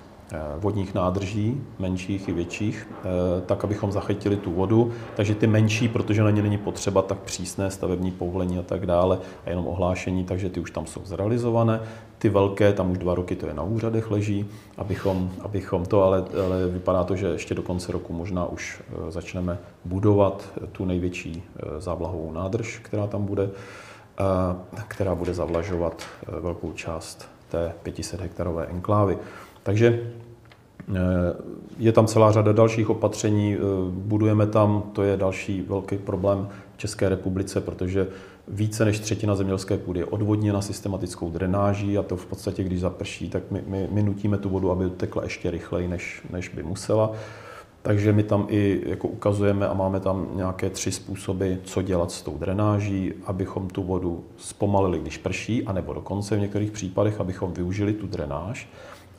vodních 0.58 0.94
nádrží, 0.94 1.60
menších 1.78 2.28
i 2.28 2.32
větších, 2.32 2.88
eh, 2.90 3.06
tak, 3.46 3.64
abychom 3.64 3.92
zachytili 3.92 4.36
tu 4.36 4.52
vodu. 4.52 4.92
Takže 5.16 5.34
ty 5.34 5.46
menší, 5.46 5.88
protože 5.88 6.22
na 6.22 6.30
ně 6.30 6.42
není 6.42 6.58
potřeba 6.58 7.02
tak 7.02 7.18
přísné 7.18 7.70
stavební 7.70 8.10
povolení 8.10 8.58
a 8.58 8.62
tak 8.62 8.86
dále, 8.86 9.18
a 9.46 9.50
jenom 9.50 9.66
ohlášení, 9.66 10.24
takže 10.24 10.48
ty 10.48 10.60
už 10.60 10.70
tam 10.70 10.86
jsou 10.86 11.00
zrealizované. 11.04 11.80
Ty 12.18 12.28
velké, 12.28 12.72
tam 12.72 12.90
už 12.90 12.98
dva 12.98 13.14
roky 13.14 13.36
to 13.36 13.46
je 13.46 13.54
na 13.54 13.62
úřadech 13.62 14.10
leží, 14.10 14.46
abychom, 14.78 15.30
abychom 15.40 15.86
to, 15.86 16.02
ale, 16.02 16.24
ale 16.46 16.66
vypadá 16.66 17.04
to, 17.04 17.16
že 17.16 17.26
ještě 17.26 17.54
do 17.54 17.62
konce 17.62 17.92
roku 17.92 18.12
možná 18.12 18.46
už 18.46 18.82
eh, 18.88 19.10
začneme 19.10 19.58
budovat 19.84 20.52
tu 20.72 20.84
největší 20.84 21.42
závlahovou 21.78 22.32
nádrž, 22.32 22.78
která 22.82 23.06
tam 23.06 23.24
bude, 23.24 23.50
která 24.88 25.14
bude 25.14 25.34
zavlažovat 25.34 26.02
velkou 26.40 26.72
část 26.72 27.28
té 27.48 27.72
500 27.82 28.20
hektarové 28.20 28.66
enklávy. 28.66 29.18
Takže 29.64 30.00
eh, 30.88 30.94
je 31.78 31.92
tam 31.92 32.06
celá 32.06 32.32
řada 32.32 32.52
dalších 32.52 32.90
opatření, 32.90 33.54
eh, 33.54 33.58
budujeme 33.90 34.46
tam, 34.46 34.82
to 34.92 35.02
je 35.02 35.16
další 35.16 35.62
velký 35.62 35.98
problém 35.98 36.48
v 36.74 36.78
České 36.78 37.08
republice, 37.08 37.60
protože 37.60 38.06
více 38.48 38.84
než 38.84 39.00
třetina 39.00 39.34
zemědělské 39.34 39.76
půdy 39.76 40.00
je 40.00 40.04
odvodněna 40.04 40.62
systematickou 40.62 41.30
drenáží 41.30 41.98
a 41.98 42.02
to 42.02 42.16
v 42.16 42.26
podstatě, 42.26 42.64
když 42.64 42.80
zaprší, 42.80 43.30
tak 43.30 43.42
my, 43.50 43.62
my, 43.66 43.88
my 43.90 44.02
nutíme 44.02 44.38
tu 44.38 44.48
vodu, 44.48 44.70
aby 44.70 44.90
tekla 44.90 45.22
ještě 45.22 45.50
rychleji, 45.50 45.88
než, 45.88 46.22
než 46.30 46.48
by 46.48 46.62
musela. 46.62 47.12
Takže 47.82 48.12
my 48.12 48.22
tam 48.22 48.46
i 48.50 48.82
jako 48.86 49.08
ukazujeme 49.08 49.68
a 49.68 49.74
máme 49.74 50.00
tam 50.00 50.28
nějaké 50.34 50.70
tři 50.70 50.92
způsoby, 50.92 51.52
co 51.64 51.82
dělat 51.82 52.10
s 52.10 52.22
tou 52.22 52.38
drenáží, 52.38 53.12
abychom 53.26 53.68
tu 53.68 53.82
vodu 53.82 54.24
zpomalili, 54.36 54.98
když 54.98 55.18
prší, 55.18 55.64
anebo 55.66 55.92
dokonce 55.92 56.36
v 56.36 56.40
některých 56.40 56.70
případech, 56.70 57.20
abychom 57.20 57.52
využili 57.52 57.92
tu 57.92 58.06
drenáž 58.06 58.68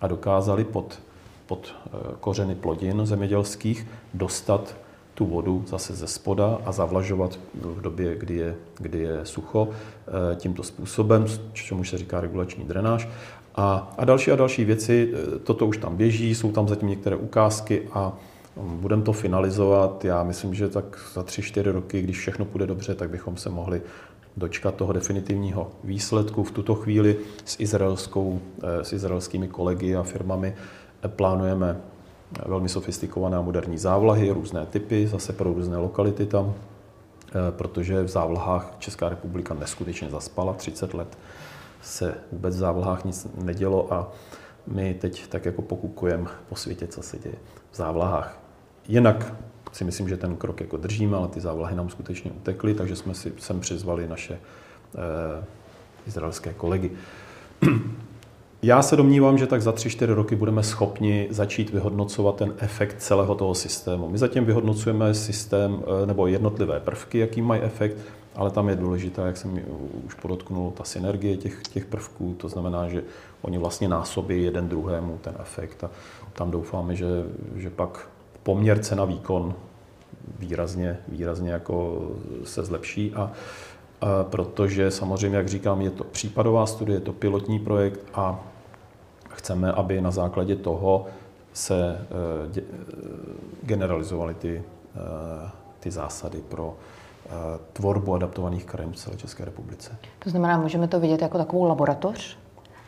a 0.01 0.07
dokázali 0.07 0.63
pod, 0.63 0.99
pod 1.45 1.75
eh, 1.85 1.89
kořeny 2.19 2.55
plodin 2.55 3.05
zemědělských 3.05 3.87
dostat 4.13 4.75
tu 5.13 5.25
vodu 5.25 5.63
zase 5.67 5.95
ze 5.95 6.07
spoda 6.07 6.59
a 6.65 6.71
zavlažovat 6.71 7.39
v 7.53 7.81
době, 7.81 8.15
kdy 8.15 8.35
je, 8.35 8.55
kdy 8.77 8.99
je 8.99 9.19
sucho 9.23 9.69
eh, 9.71 10.35
tímto 10.35 10.63
způsobem, 10.63 11.25
čemu 11.53 11.83
se 11.83 11.97
říká 11.97 12.21
regulační 12.21 12.63
drenáž. 12.63 13.07
A, 13.55 13.93
a 13.97 14.05
další 14.05 14.31
a 14.31 14.35
další 14.35 14.65
věci, 14.65 15.13
eh, 15.13 15.39
toto 15.39 15.67
už 15.67 15.77
tam 15.77 15.95
běží, 15.95 16.35
jsou 16.35 16.51
tam 16.51 16.67
zatím 16.67 16.89
některé 16.89 17.15
ukázky 17.15 17.87
a 17.93 18.13
mm, 18.61 18.77
budeme 18.77 19.03
to 19.03 19.13
finalizovat. 19.13 20.05
Já 20.05 20.23
myslím, 20.23 20.53
že 20.53 20.69
tak 20.69 20.99
za 21.13 21.23
tři, 21.23 21.41
čtyři 21.41 21.71
roky, 21.71 22.01
když 22.01 22.19
všechno 22.19 22.45
půjde 22.45 22.67
dobře, 22.67 22.95
tak 22.95 23.09
bychom 23.09 23.37
se 23.37 23.49
mohli 23.49 23.81
dočkat 24.37 24.75
toho 24.75 24.93
definitivního 24.93 25.71
výsledku. 25.83 26.43
V 26.43 26.51
tuto 26.51 26.75
chvíli 26.75 27.17
s, 27.45 27.59
izraelskou, 27.59 28.41
eh, 28.63 28.83
s 28.83 28.93
izraelskými 28.93 29.47
kolegy 29.47 29.95
a 29.95 30.03
firmami 30.03 30.55
eh, 31.03 31.07
plánujeme 31.07 31.77
velmi 32.45 32.69
sofistikované 32.69 33.37
a 33.37 33.41
moderní 33.41 33.77
závlahy, 33.77 34.31
různé 34.31 34.65
typy, 34.65 35.07
zase 35.07 35.33
pro 35.33 35.53
různé 35.53 35.77
lokality 35.77 36.25
tam, 36.25 36.53
eh, 36.53 37.33
protože 37.51 38.03
v 38.03 38.07
závlahách 38.07 38.75
Česká 38.79 39.09
republika 39.09 39.53
neskutečně 39.53 40.09
zaspala, 40.09 40.53
30 40.53 40.93
let 40.93 41.17
se 41.81 42.17
vůbec 42.31 42.55
v 42.55 42.59
závlahách 42.59 43.05
nic 43.05 43.27
nedělo 43.43 43.93
a 43.93 44.11
my 44.67 44.93
teď 44.93 45.27
tak 45.27 45.45
jako 45.45 45.61
pokukujeme 45.61 46.29
po 46.49 46.55
světě, 46.55 46.87
co 46.87 47.01
se 47.01 47.17
děje 47.17 47.35
v 47.71 47.75
závlahách. 47.75 48.39
Jinak 48.87 49.33
si 49.75 49.83
myslím, 49.83 50.09
že 50.09 50.17
ten 50.17 50.35
krok 50.35 50.61
jako 50.61 50.77
držíme, 50.77 51.17
ale 51.17 51.27
ty 51.27 51.41
závlahy 51.41 51.75
nám 51.75 51.89
skutečně 51.89 52.31
utekly, 52.31 52.73
takže 52.73 52.95
jsme 52.95 53.13
si 53.13 53.33
sem 53.37 53.59
přizvali 53.59 54.07
naše 54.07 54.33
eh, 54.33 55.45
izraelské 56.07 56.53
kolegy. 56.53 56.91
Já 58.61 58.81
se 58.81 58.95
domnívám, 58.95 59.37
že 59.37 59.47
tak 59.47 59.61
za 59.61 59.71
3-4 59.71 60.13
roky 60.13 60.35
budeme 60.35 60.63
schopni 60.63 61.27
začít 61.29 61.69
vyhodnocovat 61.69 62.35
ten 62.35 62.53
efekt 62.57 62.95
celého 63.01 63.35
toho 63.35 63.55
systému. 63.55 64.09
My 64.09 64.17
zatím 64.17 64.45
vyhodnocujeme 64.45 65.13
systém 65.13 65.83
eh, 66.03 66.05
nebo 66.05 66.27
jednotlivé 66.27 66.79
prvky, 66.79 67.17
jaký 67.17 67.41
mají 67.41 67.61
efekt, 67.61 67.97
ale 68.35 68.51
tam 68.51 68.69
je 68.69 68.75
důležitá, 68.75 69.25
jak 69.25 69.37
jsem 69.37 69.59
už 70.07 70.13
podotknul, 70.13 70.71
ta 70.71 70.83
synergie 70.83 71.37
těch, 71.37 71.61
těch 71.61 71.85
prvků, 71.85 72.35
to 72.37 72.49
znamená, 72.49 72.89
že 72.89 73.03
oni 73.41 73.57
vlastně 73.57 73.87
násobí 73.87 74.43
jeden 74.43 74.69
druhému 74.69 75.19
ten 75.21 75.35
efekt 75.41 75.83
a 75.83 75.89
tam 76.33 76.51
doufáme, 76.51 76.95
že, 76.95 77.05
že 77.55 77.69
pak 77.69 78.14
poměr 78.45 78.79
cena 78.79 79.05
výkon 79.05 79.53
výrazně, 80.39 80.97
výrazně 81.07 81.51
jako 81.51 82.01
se 82.43 82.63
zlepší 82.63 83.13
a, 83.13 83.31
protože 84.23 84.91
samozřejmě, 84.91 85.37
jak 85.37 85.47
říkám, 85.47 85.81
je 85.81 85.89
to 85.89 86.03
případová 86.03 86.65
studie, 86.65 86.97
je 86.97 87.01
to 87.01 87.13
pilotní 87.13 87.59
projekt 87.59 87.99
a 88.13 88.39
chceme, 89.29 89.71
aby 89.71 90.01
na 90.01 90.11
základě 90.11 90.55
toho 90.55 91.05
se 91.53 92.07
e, 92.57 92.61
generalizovaly 93.63 94.33
ty, 94.33 94.63
e, 94.95 95.49
ty 95.79 95.91
zásady 95.91 96.41
pro 96.49 96.75
tvorbu 97.73 98.13
adaptovaných 98.13 98.65
krajin 98.65 98.91
v 98.91 98.95
celé 98.95 99.17
České 99.17 99.45
republice. 99.45 99.97
To 100.19 100.29
znamená, 100.29 100.57
můžeme 100.57 100.87
to 100.87 100.99
vidět 100.99 101.21
jako 101.21 101.37
takovou 101.37 101.63
laboratoř? 101.63 102.37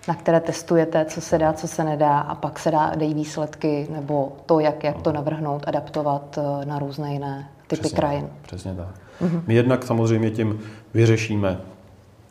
Na 0.08 0.14
které 0.16 0.40
testujete, 0.40 1.06
co 1.06 1.22
se 1.22 1.38
dá, 1.38 1.54
co 1.54 1.68
se 1.68 1.84
nedá 1.84 2.20
a 2.20 2.36
pak 2.36 2.60
se 2.60 2.72
dá, 2.72 2.96
dejí 2.96 3.14
výsledky 3.14 3.88
nebo 3.92 4.32
to, 4.46 4.60
jak, 4.60 4.84
jak 4.84 5.02
to 5.02 5.12
navrhnout, 5.12 5.64
adaptovat 5.68 6.40
eh, 6.62 6.66
na 6.66 6.80
různé 6.80 7.14
jiné 7.14 7.50
typy 7.68 7.82
přesně 7.82 7.96
krajin. 7.96 8.22
Tak, 8.22 8.32
přesně 8.42 8.74
tak. 8.76 8.96
Mm-hmm. 9.22 9.42
My 9.48 9.54
jednak 9.54 9.84
samozřejmě 9.84 10.32
tím 10.32 10.60
vyřešíme 10.94 11.60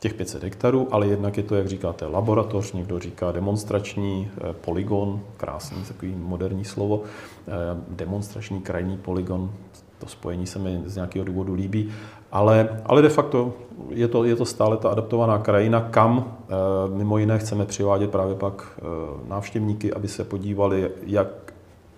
těch 0.00 0.14
500 0.14 0.42
hektarů, 0.42 0.88
ale 0.90 1.06
jednak 1.06 1.36
je 1.36 1.42
to, 1.42 1.54
jak 1.54 1.66
říkáte, 1.66 2.06
laboratoř, 2.06 2.72
někdo 2.72 2.98
říká 2.98 3.32
demonstrační 3.32 4.30
eh, 4.30 4.52
poligon, 4.52 5.20
krásný 5.36 5.84
takový 5.88 6.14
moderní 6.14 6.64
slovo, 6.64 7.02
eh, 7.02 7.50
demonstrační 7.88 8.60
krajní 8.60 8.96
poligon, 8.96 9.50
to 9.98 10.06
spojení 10.06 10.46
se 10.46 10.58
mi 10.58 10.82
z 10.86 10.94
nějakého 10.94 11.24
důvodu 11.24 11.54
líbí, 11.54 11.92
ale, 12.32 12.82
ale 12.86 13.02
de 13.02 13.08
facto 13.08 13.54
je 13.90 14.08
to, 14.08 14.24
je 14.24 14.36
to 14.36 14.44
stále 14.44 14.76
ta 14.76 14.90
adaptovaná 14.90 15.38
krajina, 15.38 15.80
kam 15.80 16.36
eh, 16.48 16.54
mimo 16.94 17.18
jiné 17.18 17.38
chceme 17.38 17.66
přivádět 17.66 18.10
právě 18.10 18.34
pak 18.34 18.78
eh, 18.78 18.82
návštěvníky, 19.28 19.92
aby 19.92 20.08
se 20.08 20.24
podívali, 20.24 20.90
jak, 21.06 21.28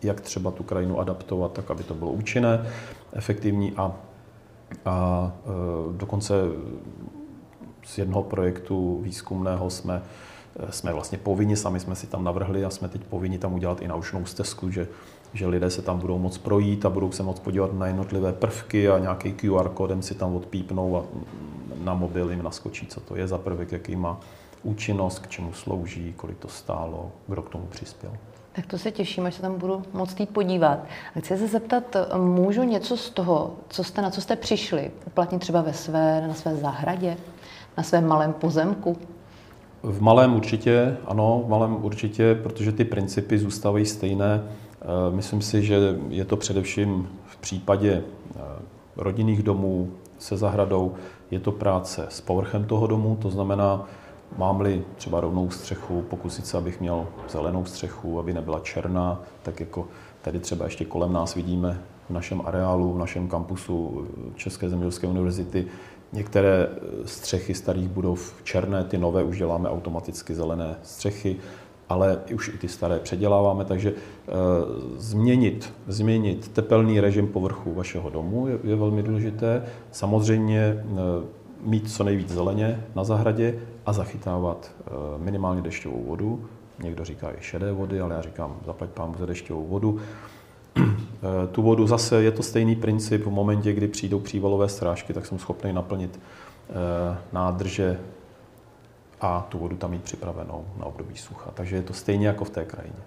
jak 0.03 0.21
třeba 0.21 0.51
tu 0.51 0.63
krajinu 0.63 1.01
adaptovat, 1.01 1.53
tak 1.53 1.71
aby 1.71 1.83
to 1.83 1.95
bylo 1.95 2.11
účinné, 2.11 2.67
efektivní 3.13 3.73
a, 3.77 3.93
a 4.85 5.33
eh, 5.47 5.49
dokonce 5.97 6.35
z 7.85 7.99
jednoho 7.99 8.23
projektu 8.23 9.01
výzkumného 9.03 9.71
jsme 9.71 10.03
jsme 10.71 10.93
vlastně 10.93 11.19
povinni, 11.19 11.57
sami 11.57 11.81
jsme 11.81 11.95
si 11.95 12.07
tam 12.07 12.25
navrhli 12.25 12.65
a 12.65 12.71
jsme 12.71 12.89
teď 12.89 13.05
povinni 13.05 13.39
tam 13.39 13.55
udělat 13.55 13.83
i 13.83 13.89
naučnou 13.89 14.25
stezku, 14.25 14.71
že, 14.71 14.89
že 15.35 15.47
lidé 15.47 15.71
se 15.71 15.83
tam 15.83 15.99
budou 15.99 16.19
moc 16.19 16.39
projít 16.39 16.87
a 16.87 16.91
budou 16.91 17.13
se 17.13 17.23
moc 17.23 17.41
podívat 17.41 17.73
na 17.73 17.87
jednotlivé 17.87 18.33
prvky 18.33 18.89
a 18.89 18.99
nějaký 18.99 19.33
QR 19.33 19.69
kódem 19.69 20.03
si 20.03 20.15
tam 20.15 20.35
odpípnou 20.35 20.97
a 20.97 21.03
na 21.85 21.95
mobil 21.95 22.31
jim 22.31 22.43
naskočí, 22.43 22.87
co 22.87 23.01
to 23.01 23.17
je 23.17 23.29
za 23.29 23.39
prvek, 23.39 23.73
jaký 23.73 23.97
má 23.97 24.21
účinnost, 24.63 25.19
k 25.19 25.29
čemu 25.29 25.53
slouží, 25.53 26.13
kolik 26.17 26.39
to 26.39 26.49
stálo, 26.49 27.11
kdo 27.27 27.43
k 27.43 27.49
tomu 27.49 27.67
přispěl. 27.67 28.13
Tak 28.53 28.67
to 28.67 28.79
se 28.79 28.91
těším, 28.91 29.27
až 29.27 29.35
se 29.35 29.43
tam 29.43 29.59
budu 29.59 29.83
moc 29.93 30.21
jít 30.21 30.31
podívat. 30.31 30.79
A 31.17 31.21
chci 31.21 31.37
se 31.37 31.49
zeptat, 31.49 31.97
můžu 32.17 32.63
něco 32.63 32.97
z 32.97 33.11
toho, 33.11 33.55
co 33.69 33.85
jste, 33.85 34.03
na 34.03 34.11
co 34.11 34.21
jste 34.21 34.37
přišli, 34.37 34.91
uplatnit 35.07 35.39
třeba 35.39 35.63
ve 35.63 35.73
své, 35.73 36.29
na 36.29 36.35
své 36.35 36.57
zahradě, 36.57 37.17
na 37.77 37.83
svém 37.83 38.07
malém 38.07 38.33
pozemku? 38.33 38.97
V 39.83 40.03
malém 40.03 40.35
určitě, 40.37 40.97
ano, 41.07 41.43
v 41.47 41.49
malém 41.49 41.85
určitě, 41.85 42.35
protože 42.43 42.73
ty 42.73 42.85
principy 42.85 43.39
zůstávají 43.39 43.87
stejné. 43.87 44.43
Eh, 44.83 45.17
myslím 45.17 45.43
si, 45.43 45.63
že 45.63 45.97
je 46.09 46.25
to 46.25 46.37
především 46.37 47.09
v 47.27 47.37
případě 47.37 48.03
eh, 48.37 48.41
rodinných 48.97 49.43
domů 49.43 49.91
se 50.19 50.37
zahradou, 50.37 50.95
je 51.31 51.41
to 51.41 51.53
práce 51.53 52.07
s 52.09 52.21
povrchem 52.21 52.65
toho 52.65 52.87
domu, 52.87 53.19
to 53.23 53.31
znamená, 53.31 53.89
Mám-li 54.37 54.85
třeba 54.97 55.21
rovnou 55.21 55.51
střechu, 55.51 56.03
pokusit 56.03 56.47
se, 56.47 56.59
abych 56.59 56.81
měl 56.81 57.07
zelenou 57.29 57.65
střechu, 57.65 58.19
aby 58.19 58.33
nebyla 58.33 58.61
černá, 58.61 59.23
tak 59.43 59.61
jako 59.61 59.89
tady 60.23 60.39
třeba 60.39 60.65
ještě 60.65 60.85
kolem 60.85 61.13
nás 61.13 61.35
vidíme 61.35 61.81
v 62.09 62.13
našem 62.13 62.43
areálu, 62.45 62.93
v 62.93 62.99
našem 62.99 63.29
kampusu 63.29 64.07
České 64.37 64.69
zemědělské 64.69 65.07
univerzity 65.07 65.67
některé 66.13 66.69
střechy 67.05 67.55
starých 67.55 67.89
budov 67.89 68.35
černé, 68.45 68.85
ty 68.85 68.99
nové 68.99 69.23
už 69.23 69.39
děláme 69.39 69.69
automaticky 69.69 70.35
zelené 70.35 70.77
střechy, 70.83 71.37
ale 71.89 72.19
už 72.35 72.49
i 72.49 72.59
ty 72.59 72.69
staré 72.69 72.99
předěláváme, 72.99 73.65
takže 73.65 73.91
e, 73.91 73.95
změnit, 74.97 75.75
změnit 75.87 76.49
tepelný 76.49 77.01
režim 77.01 77.29
povrchu 77.29 77.75
vašeho 77.75 78.11
domu 78.11 78.47
je, 78.47 78.59
je 78.65 78.77
velmi 78.77 79.03
důležité. 79.03 79.63
Samozřejmě 79.93 80.61
e, 80.61 80.85
mít 81.63 81.91
co 81.91 82.05
nejvíc 82.05 82.29
zeleně 82.29 82.85
na 82.95 83.05
zahradě 83.05 83.59
a 83.87 83.93
zachytávat 83.93 84.71
eh, 84.81 84.91
minimálně 85.19 85.63
dešťovou 85.63 86.05
vodu. 86.05 86.45
Někdo 86.83 87.05
říká 87.05 87.31
i 87.31 87.37
šedé 87.41 87.73
vody, 87.73 88.01
ale 88.01 88.15
já 88.15 88.23
říkám, 88.23 88.57
zaplať 88.67 88.91
pán 88.91 89.15
za 89.19 89.27
dešťovou 89.27 89.67
vodu. 89.67 89.99
Eh, 91.23 91.47
tu 91.53 91.63
vodu 91.63 91.87
zase 91.87 92.23
je 92.23 92.31
to 92.31 92.43
stejný 92.43 92.77
princip. 92.77 93.25
V 93.25 93.31
momentě, 93.31 93.73
kdy 93.73 93.89
přijdou 93.89 94.19
přívalové 94.19 94.69
strážky, 94.69 95.13
tak 95.13 95.27
jsem 95.27 95.39
schopný 95.39 95.73
naplnit 95.73 96.21
eh, 96.71 97.19
nádrže 97.33 98.01
a 99.21 99.47
tu 99.49 99.59
vodu 99.59 99.77
tam 99.77 99.91
mít 99.91 100.03
připravenou 100.03 100.65
na 100.79 100.87
období 100.87 101.17
sucha. 101.17 101.51
Takže 101.55 101.77
je 101.77 101.83
to 101.83 101.93
stejně 101.93 102.27
jako 102.27 102.45
v 102.45 102.51
té 102.51 102.65
krajině. 102.65 102.99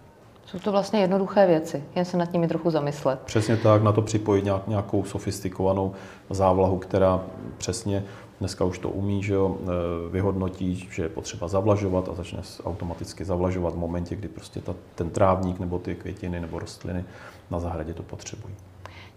Jsou 0.45 0.59
to 0.59 0.71
vlastně 0.71 0.99
jednoduché 0.99 1.47
věci, 1.47 1.83
jen 1.95 2.05
se 2.05 2.17
nad 2.17 2.33
nimi 2.33 2.47
trochu 2.47 2.69
zamyslet. 2.69 3.19
Přesně 3.19 3.57
tak, 3.57 3.83
na 3.83 3.91
to 3.91 4.01
připojit 4.01 4.45
nějakou 4.67 5.03
sofistikovanou 5.03 5.93
závlahu, 6.29 6.77
která 6.77 7.21
přesně 7.57 8.03
Dneska 8.41 8.65
už 8.65 8.79
to 8.79 8.89
umí, 8.89 9.23
že 9.23 9.33
jo, 9.33 9.57
e, 9.61 10.09
vyhodnotí, 10.09 10.89
že 10.91 11.03
je 11.03 11.09
potřeba 11.09 11.47
zavlažovat 11.47 12.09
a 12.09 12.13
začne 12.13 12.41
automaticky 12.65 13.25
zavlažovat 13.25 13.73
v 13.73 13.77
momentě, 13.77 14.15
kdy 14.15 14.27
prostě 14.27 14.61
ta, 14.61 14.75
ten 14.95 15.09
trávník 15.09 15.59
nebo 15.59 15.79
ty 15.79 15.95
květiny 15.95 16.39
nebo 16.39 16.59
rostliny 16.59 17.05
na 17.51 17.59
zahradě 17.59 17.93
to 17.93 18.03
potřebují. 18.03 18.55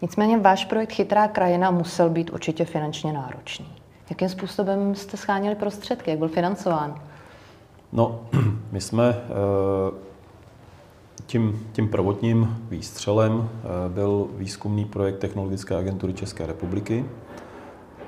Nicméně 0.03 0.39
váš 0.39 0.65
projekt 0.65 0.93
Chytrá 0.93 1.29
krajina 1.29 1.71
musel 1.71 2.11
být 2.11 2.31
určitě 2.31 2.65
finančně 2.65 3.13
náročný. 3.13 3.67
Jakým 4.11 4.28
způsobem 4.28 4.94
jste 4.94 5.16
scháněli 5.16 5.54
prostředky? 5.54 6.11
Jak 6.11 6.18
byl 6.18 6.28
financován? 6.28 7.02
No, 7.92 8.20
my 8.73 8.80
jsme 8.80 9.08
e, 9.08 9.14
tím, 11.26 11.68
tím 11.73 11.88
prvotním 11.88 12.56
výstřelem 12.68 13.49
e, 13.49 13.88
byl 13.88 14.26
výzkumný 14.37 14.84
projekt 14.84 15.18
Technologické 15.18 15.76
agentury 15.76 16.14
České 16.14 16.47
republiky, 16.47 17.04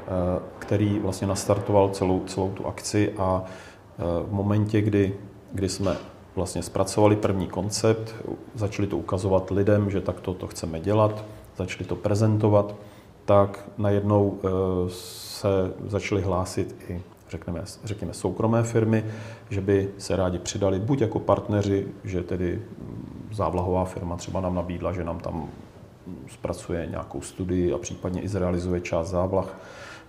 Eh, 0.06 0.40
který 0.59 0.98
vlastně 0.98 1.26
nastartoval 1.26 1.88
celou, 1.88 2.22
celou 2.26 2.50
tu 2.50 2.66
akci 2.66 3.12
a 3.18 3.44
eh, 3.44 4.02
v 4.26 4.32
momentě, 4.32 4.80
kdy, 4.80 5.14
kdy 5.52 5.68
jsme 5.68 5.96
vlastně 6.37 6.62
zpracovali 6.62 7.16
první 7.16 7.46
koncept, 7.46 8.14
začali 8.54 8.88
to 8.88 8.98
ukazovat 8.98 9.50
lidem, 9.50 9.90
že 9.90 10.00
takto 10.00 10.35
to 10.35 10.46
chceme 10.46 10.80
dělat, 10.80 11.24
začali 11.56 11.85
to 11.85 11.96
prezentovat, 11.96 12.74
tak 13.26 13.64
najednou 13.78 14.38
eh, 14.38 14.48
se 14.88 15.48
začaly 15.86 16.22
hlásit 16.22 16.76
i 16.88 17.02
řekneme, 17.30 17.62
řekněme 17.84 18.14
soukromé 18.14 18.62
firmy, 18.62 19.04
že 19.50 19.60
by 19.60 19.90
se 19.98 20.16
rádi 20.16 20.38
přidali 20.38 20.80
buď 20.80 21.00
jako 21.00 21.18
partneři, 21.18 21.88
že 22.04 22.22
tedy 22.22 22.62
hm, 22.62 23.28
závlahová 23.32 23.84
firma 23.84 24.16
třeba 24.16 24.40
nám 24.40 24.54
nabídla, 24.54 24.92
že 24.92 25.04
nám 25.04 25.18
tam 25.18 25.48
zpracuje 26.28 26.86
nějakou 26.90 27.20
studii 27.20 27.72
a 27.72 27.78
případně 27.78 28.20
i 28.22 28.28
zrealizuje 28.28 28.80
část 28.80 29.08
závlah, 29.08 29.58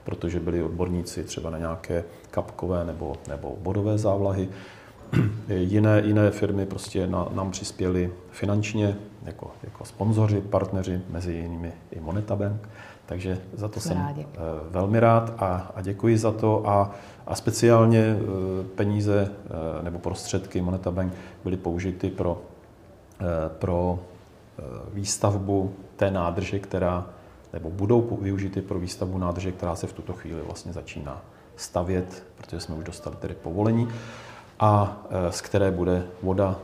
protože 0.03 0.39
byli 0.39 0.63
odborníci 0.63 1.23
třeba 1.23 1.49
na 1.49 1.57
nějaké 1.57 2.03
kapkové 2.31 2.85
nebo, 2.85 3.15
nebo 3.27 3.55
bodové 3.61 3.97
závlahy. 3.97 4.49
Jiné, 5.47 6.01
jiné 6.05 6.31
firmy 6.31 6.65
prostě 6.65 7.07
na, 7.07 7.27
nám 7.33 7.51
přispěly 7.51 8.13
finančně 8.31 8.97
jako, 9.23 9.51
jako 9.63 9.85
sponzoři, 9.85 10.41
partneři, 10.41 11.01
mezi 11.09 11.33
jinými 11.33 11.73
i 11.91 11.99
Moneta 11.99 12.35
Bank. 12.35 12.69
Takže 13.07 13.41
za 13.53 13.67
to 13.67 13.79
Jsme 13.79 13.89
jsem 13.89 14.03
rádi. 14.03 14.27
Eh, 14.33 14.37
velmi 14.69 14.99
rád 14.99 15.33
a, 15.37 15.71
a 15.75 15.81
děkuji 15.81 16.17
za 16.17 16.31
to. 16.31 16.69
A, 16.69 16.91
a 17.27 17.35
speciálně 17.35 17.99
eh, 17.99 18.63
peníze 18.75 19.31
eh, 19.79 19.83
nebo 19.83 19.99
prostředky 19.99 20.61
Moneta 20.61 20.91
Bank 20.91 21.13
byly 21.43 21.57
použity 21.57 22.09
pro, 22.09 22.41
pro 23.47 23.99
výstavbu 24.93 25.73
té 25.95 26.11
nádrže, 26.11 26.59
která 26.59 27.05
nebo 27.53 27.69
budou 27.69 28.17
využity 28.21 28.61
pro 28.61 28.79
výstavbu 28.79 29.17
nádrže, 29.17 29.51
která 29.51 29.75
se 29.75 29.87
v 29.87 29.93
tuto 29.93 30.13
chvíli 30.13 30.41
vlastně 30.41 30.73
začíná 30.73 31.21
stavět, 31.55 32.23
protože 32.37 32.59
jsme 32.59 32.75
už 32.75 32.83
dostali 32.83 33.15
tedy 33.15 33.33
povolení, 33.33 33.87
a 34.59 34.97
z 35.29 35.41
které 35.41 35.71
bude 35.71 36.03
voda 36.21 36.55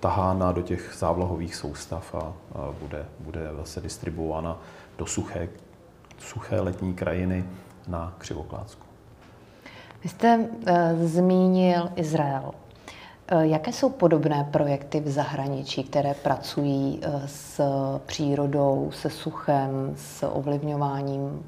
tahána 0.00 0.52
do 0.52 0.62
těch 0.62 0.94
závlahových 0.98 1.54
soustav 1.54 2.14
a 2.14 2.32
bude, 2.80 3.06
bude 3.20 3.50
zase 3.58 3.80
distribuována 3.80 4.58
do 4.98 5.06
suché, 5.06 5.48
suché 6.18 6.60
letní 6.60 6.94
krajiny 6.94 7.44
na 7.88 8.14
Křivoklácku. 8.18 8.86
Vy 10.02 10.08
jste 10.08 10.38
uh, 10.38 10.46
zmínil 11.06 11.88
Izrael. 11.96 12.52
Eh, 13.30 13.46
jaké 13.46 13.72
jsou 13.72 13.90
podobné 13.90 14.48
projekty 14.50 15.00
v 15.00 15.08
zahraničí, 15.08 15.84
které 15.84 16.14
pracují 16.14 17.00
eh, 17.02 17.22
s 17.26 17.60
přírodou, 18.06 18.90
se 18.92 19.10
suchem, 19.10 19.92
s 19.96 20.26
ovlivňováním, 20.26 21.42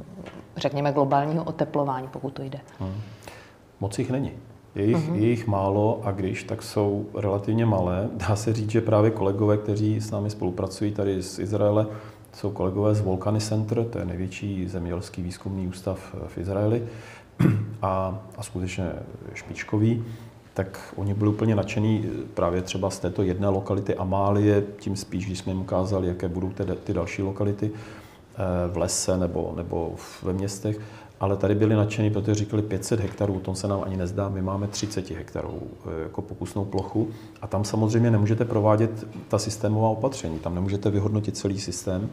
řekněme, 0.57 0.93
globálního 0.93 1.45
oteplování, 1.45 2.09
pokud 2.09 2.31
to 2.31 2.43
jde? 2.43 2.61
Hmm. 2.79 3.01
Moc 3.81 3.99
jich 3.99 4.11
není. 4.11 4.33
Je 4.75 4.85
jich, 4.85 4.97
uh-huh. 4.97 5.15
je 5.15 5.29
jich 5.29 5.47
málo 5.47 6.01
a 6.05 6.13
když, 6.13 6.45
tak 6.45 6.63
jsou 6.63 7.07
relativně 7.15 7.67
malé. 7.67 8.09
Dá 8.13 8.37
se 8.37 8.53
říct, 8.53 8.71
že 8.71 8.81
právě 8.81 9.11
kolegové, 9.11 9.57
kteří 9.57 10.01
s 10.01 10.11
námi 10.11 10.31
spolupracují 10.31 10.93
tady 10.93 11.23
z 11.23 11.39
Izraele, 11.39 11.87
jsou 12.33 12.51
kolegové 12.51 12.95
z 12.95 13.01
Volcany 13.01 13.41
Center, 13.41 13.85
to 13.85 13.99
je 13.99 14.05
největší 14.05 14.69
zemědělský 14.69 15.23
výzkumný 15.23 15.69
ústav 15.69 16.15
v 16.27 16.39
Izraeli 16.39 16.89
a, 17.83 18.19
a 18.37 18.43
skutečně 18.43 18.93
špičkový 19.35 20.05
tak 20.55 20.95
oni 20.97 21.15
byli 21.15 21.31
úplně 21.31 21.55
nadšení 21.55 22.05
eh, 22.05 22.27
právě 22.35 22.63
třeba 22.63 22.91
z 22.91 22.99
této 22.99 23.23
jedné 23.23 23.49
lokality 23.49 23.95
Amálie, 23.95 24.65
tím 24.79 24.97
spíš, 24.97 25.27
když 25.27 25.39
jsme 25.39 25.53
jim 25.53 25.61
ukázali, 25.61 26.09
jaké 26.09 26.29
budou 26.29 26.51
ty, 26.51 26.65
ty 26.85 26.93
další 26.93 27.23
lokality 27.23 27.71
eh, 27.71 28.73
v 28.73 28.77
lese 28.77 29.17
nebo, 29.17 29.53
nebo 29.57 29.95
ve 30.23 30.33
městech. 30.33 30.81
Ale 31.21 31.37
tady 31.37 31.55
byli 31.55 31.75
nadšení, 31.75 32.11
protože 32.11 32.35
říkali 32.35 32.63
500 32.63 33.01
hektarů, 33.01 33.41
to 33.41 33.55
se 33.55 33.69
nám 33.69 33.83
ani 33.85 33.97
nezdá, 33.97 34.29
my 34.29 34.43
máme 34.43 34.67
30 34.67 35.11
hektarů 35.11 35.63
eh, 35.63 36.03
jako 36.03 36.23
pokusnou 36.23 36.65
plochu 36.65 37.09
a 37.43 37.47
tam 37.47 37.65
samozřejmě 37.65 38.11
nemůžete 38.11 38.45
provádět 38.45 39.07
ta 39.29 39.39
systémová 39.39 39.89
opatření, 39.89 40.39
tam 40.39 40.55
nemůžete 40.55 40.91
vyhodnotit 40.91 41.37
celý 41.37 41.61
systém, 41.61 42.11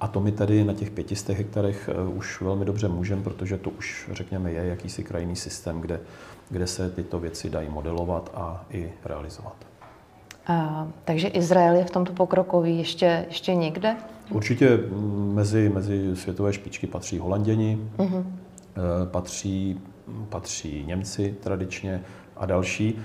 a 0.00 0.08
to 0.08 0.20
my 0.20 0.32
tady 0.32 0.64
na 0.64 0.74
těch 0.74 0.90
500 0.90 1.36
hektarech 1.36 1.90
už 2.14 2.40
velmi 2.40 2.64
dobře 2.64 2.88
můžeme, 2.88 3.22
protože 3.22 3.58
to 3.58 3.70
už, 3.70 4.10
řekněme, 4.12 4.52
je 4.52 4.66
jakýsi 4.66 5.04
krajný 5.04 5.36
systém, 5.36 5.80
kde 5.80 6.00
kde 6.52 6.66
se 6.66 6.90
tyto 6.90 7.18
věci 7.18 7.50
dají 7.50 7.68
modelovat 7.68 8.30
a 8.34 8.64
i 8.70 8.92
realizovat. 9.04 9.54
A, 10.46 10.88
takže 11.04 11.28
Izrael 11.28 11.76
je 11.76 11.84
v 11.84 11.90
tomto 11.90 12.12
pokrokový 12.12 12.78
ještě, 12.78 13.24
ještě 13.28 13.54
někde? 13.54 13.96
Určitě 14.32 14.78
mezi, 15.32 15.68
mezi 15.74 16.16
světové 16.16 16.52
špičky 16.52 16.86
patří 16.86 17.18
Holanděni, 17.18 17.78
uh-huh. 17.96 18.24
patří, 19.04 19.80
patří 20.28 20.84
Němci 20.86 21.34
tradičně 21.40 22.02
a 22.36 22.46
další. 22.46 22.98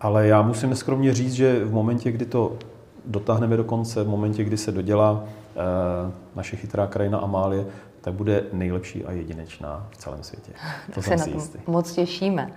Ale 0.00 0.26
já 0.26 0.42
musím 0.42 0.70
neskromně 0.70 1.14
říct, 1.14 1.32
že 1.32 1.64
v 1.64 1.72
momentě, 1.72 2.12
kdy 2.12 2.26
to 2.26 2.56
dotáhneme 3.06 3.56
do 3.56 3.64
konce, 3.64 4.04
v 4.04 4.08
momentě, 4.08 4.44
kdy 4.44 4.56
se 4.56 4.72
dodělá 4.72 5.24
e, 5.24 6.12
naše 6.36 6.56
chytrá 6.56 6.86
krajina 6.86 7.18
Amálie, 7.18 7.66
tak 8.00 8.14
bude 8.14 8.44
nejlepší 8.52 9.04
a 9.04 9.12
jedinečná 9.12 9.88
v 9.90 9.96
celém 9.96 10.22
světě. 10.22 10.52
To 10.94 11.02
se 11.02 11.16
na 11.16 11.24
to 11.24 11.40
moc 11.66 11.92
těšíme. 11.92 12.52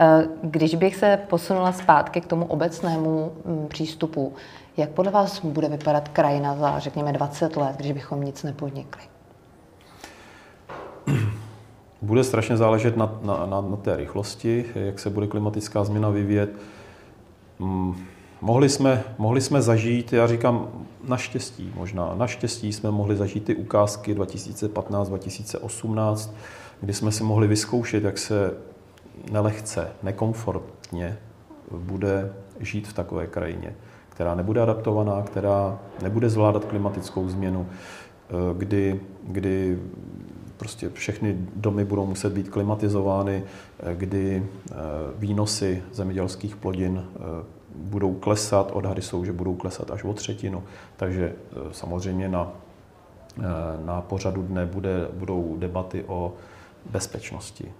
Eh, 0.00 0.28
když 0.42 0.74
bych 0.74 0.96
se 0.96 1.18
posunula 1.30 1.72
zpátky 1.72 2.20
k 2.20 2.26
tomu 2.26 2.44
obecnému 2.44 3.32
mm, 3.44 3.66
přístupu, 3.68 4.32
jak 4.76 4.90
podle 4.90 5.12
vás 5.12 5.44
bude 5.44 5.68
vypadat 5.68 6.08
krajina 6.08 6.56
za, 6.56 6.78
řekněme, 6.78 7.12
20 7.12 7.56
let, 7.56 7.76
když 7.76 7.92
bychom 7.92 8.24
nic 8.24 8.42
nepodnikli? 8.42 9.02
Bude 12.02 12.24
strašně 12.24 12.56
záležet 12.56 12.96
na, 12.96 13.18
na, 13.22 13.46
na, 13.46 13.60
na 13.60 13.76
té 13.76 13.96
rychlosti, 13.96 14.64
jak 14.74 14.98
se 14.98 15.10
bude 15.10 15.26
klimatická 15.26 15.84
změna 15.84 16.08
vyvíjet. 16.08 16.50
Hmm 17.60 18.06
Mohli 18.44 18.68
jsme, 18.68 19.04
mohli 19.18 19.40
jsme 19.40 19.62
zažít, 19.62 20.12
já 20.12 20.26
říkám 20.26 20.68
naštěstí 21.08 21.72
možná, 21.74 22.14
naštěstí 22.14 22.72
jsme 22.72 22.90
mohli 22.90 23.16
zažít 23.16 23.44
ty 23.44 23.54
ukázky 23.54 24.14
2015-2018, 24.14 26.30
kdy 26.80 26.92
jsme 26.92 27.12
si 27.12 27.24
mohli 27.24 27.48
vyzkoušet, 27.48 28.04
jak 28.04 28.18
se 28.18 28.54
nelehce, 29.30 29.90
nekomfortně 30.02 31.18
bude 31.70 32.32
žít 32.60 32.88
v 32.88 32.92
takové 32.92 33.26
krajině, 33.26 33.74
která 34.08 34.34
nebude 34.34 34.62
adaptovaná, 34.62 35.22
která 35.22 35.78
nebude 36.02 36.30
zvládat 36.30 36.64
klimatickou 36.64 37.28
změnu, 37.28 37.66
eh, 37.68 38.32
kdy, 38.58 39.00
kdy 39.22 39.78
prostě 40.56 40.90
všechny 40.90 41.36
domy 41.56 41.84
budou 41.84 42.06
muset 42.06 42.32
být 42.32 42.48
klimatizovány, 42.48 43.44
eh, 43.80 43.94
kdy 43.94 44.46
eh, 44.70 44.74
výnosy 45.16 45.82
zemědělských 45.92 46.56
plodin 46.56 47.04
budou 47.74 48.14
klesat, 48.14 48.70
odhady 48.72 49.02
jsou, 49.02 49.24
že 49.24 49.32
budou 49.32 49.54
klesat 49.54 49.90
až 49.90 50.04
o 50.04 50.12
třetinu, 50.12 50.62
takže 50.96 51.32
samozřejmě 51.72 52.28
na, 52.28 52.52
na 53.84 54.00
pořadu 54.00 54.42
dne 54.42 54.66
bude, 54.66 55.08
budou 55.12 55.56
debaty 55.58 56.04
o 56.06 56.32
bezpečnosti, 56.90 57.72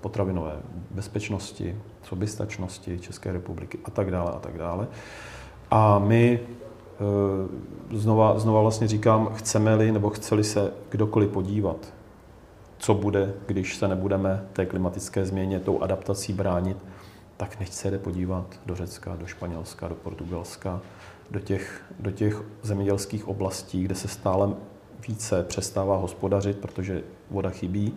potravinové 0.00 0.56
bezpečnosti, 0.90 1.76
soběstačnosti 2.02 2.98
České 2.98 3.32
republiky 3.32 3.78
a 3.84 3.90
tak 3.90 4.10
dále 4.10 4.32
a 4.32 4.38
tak 4.38 4.58
dále. 4.58 4.88
A 5.70 5.98
my 5.98 6.40
znova, 7.92 8.38
znova 8.38 8.60
vlastně 8.60 8.88
říkám, 8.88 9.28
chceme-li 9.34 9.92
nebo 9.92 10.10
chceli 10.10 10.44
se 10.44 10.72
kdokoliv 10.90 11.30
podívat, 11.30 11.94
co 12.78 12.94
bude, 12.94 13.34
když 13.46 13.76
se 13.76 13.88
nebudeme 13.88 14.46
té 14.52 14.66
klimatické 14.66 15.24
změně, 15.26 15.60
tou 15.60 15.82
adaptací 15.82 16.32
bránit, 16.32 16.76
tak 17.36 17.60
nechť 17.60 17.72
se 17.72 17.90
jde 17.90 17.98
podívat 17.98 18.60
do 18.66 18.74
Řecka, 18.74 19.16
do 19.16 19.26
Španělska, 19.26 19.88
do 19.88 19.94
Portugalska, 19.94 20.80
do 21.30 21.40
těch, 21.40 21.82
do 22.00 22.10
těch 22.10 22.42
zemědělských 22.62 23.28
oblastí, 23.28 23.82
kde 23.82 23.94
se 23.94 24.08
stále 24.08 24.54
více 25.08 25.42
přestává 25.42 25.96
hospodařit, 25.96 26.58
protože 26.58 27.02
voda 27.30 27.50
chybí. 27.50 27.94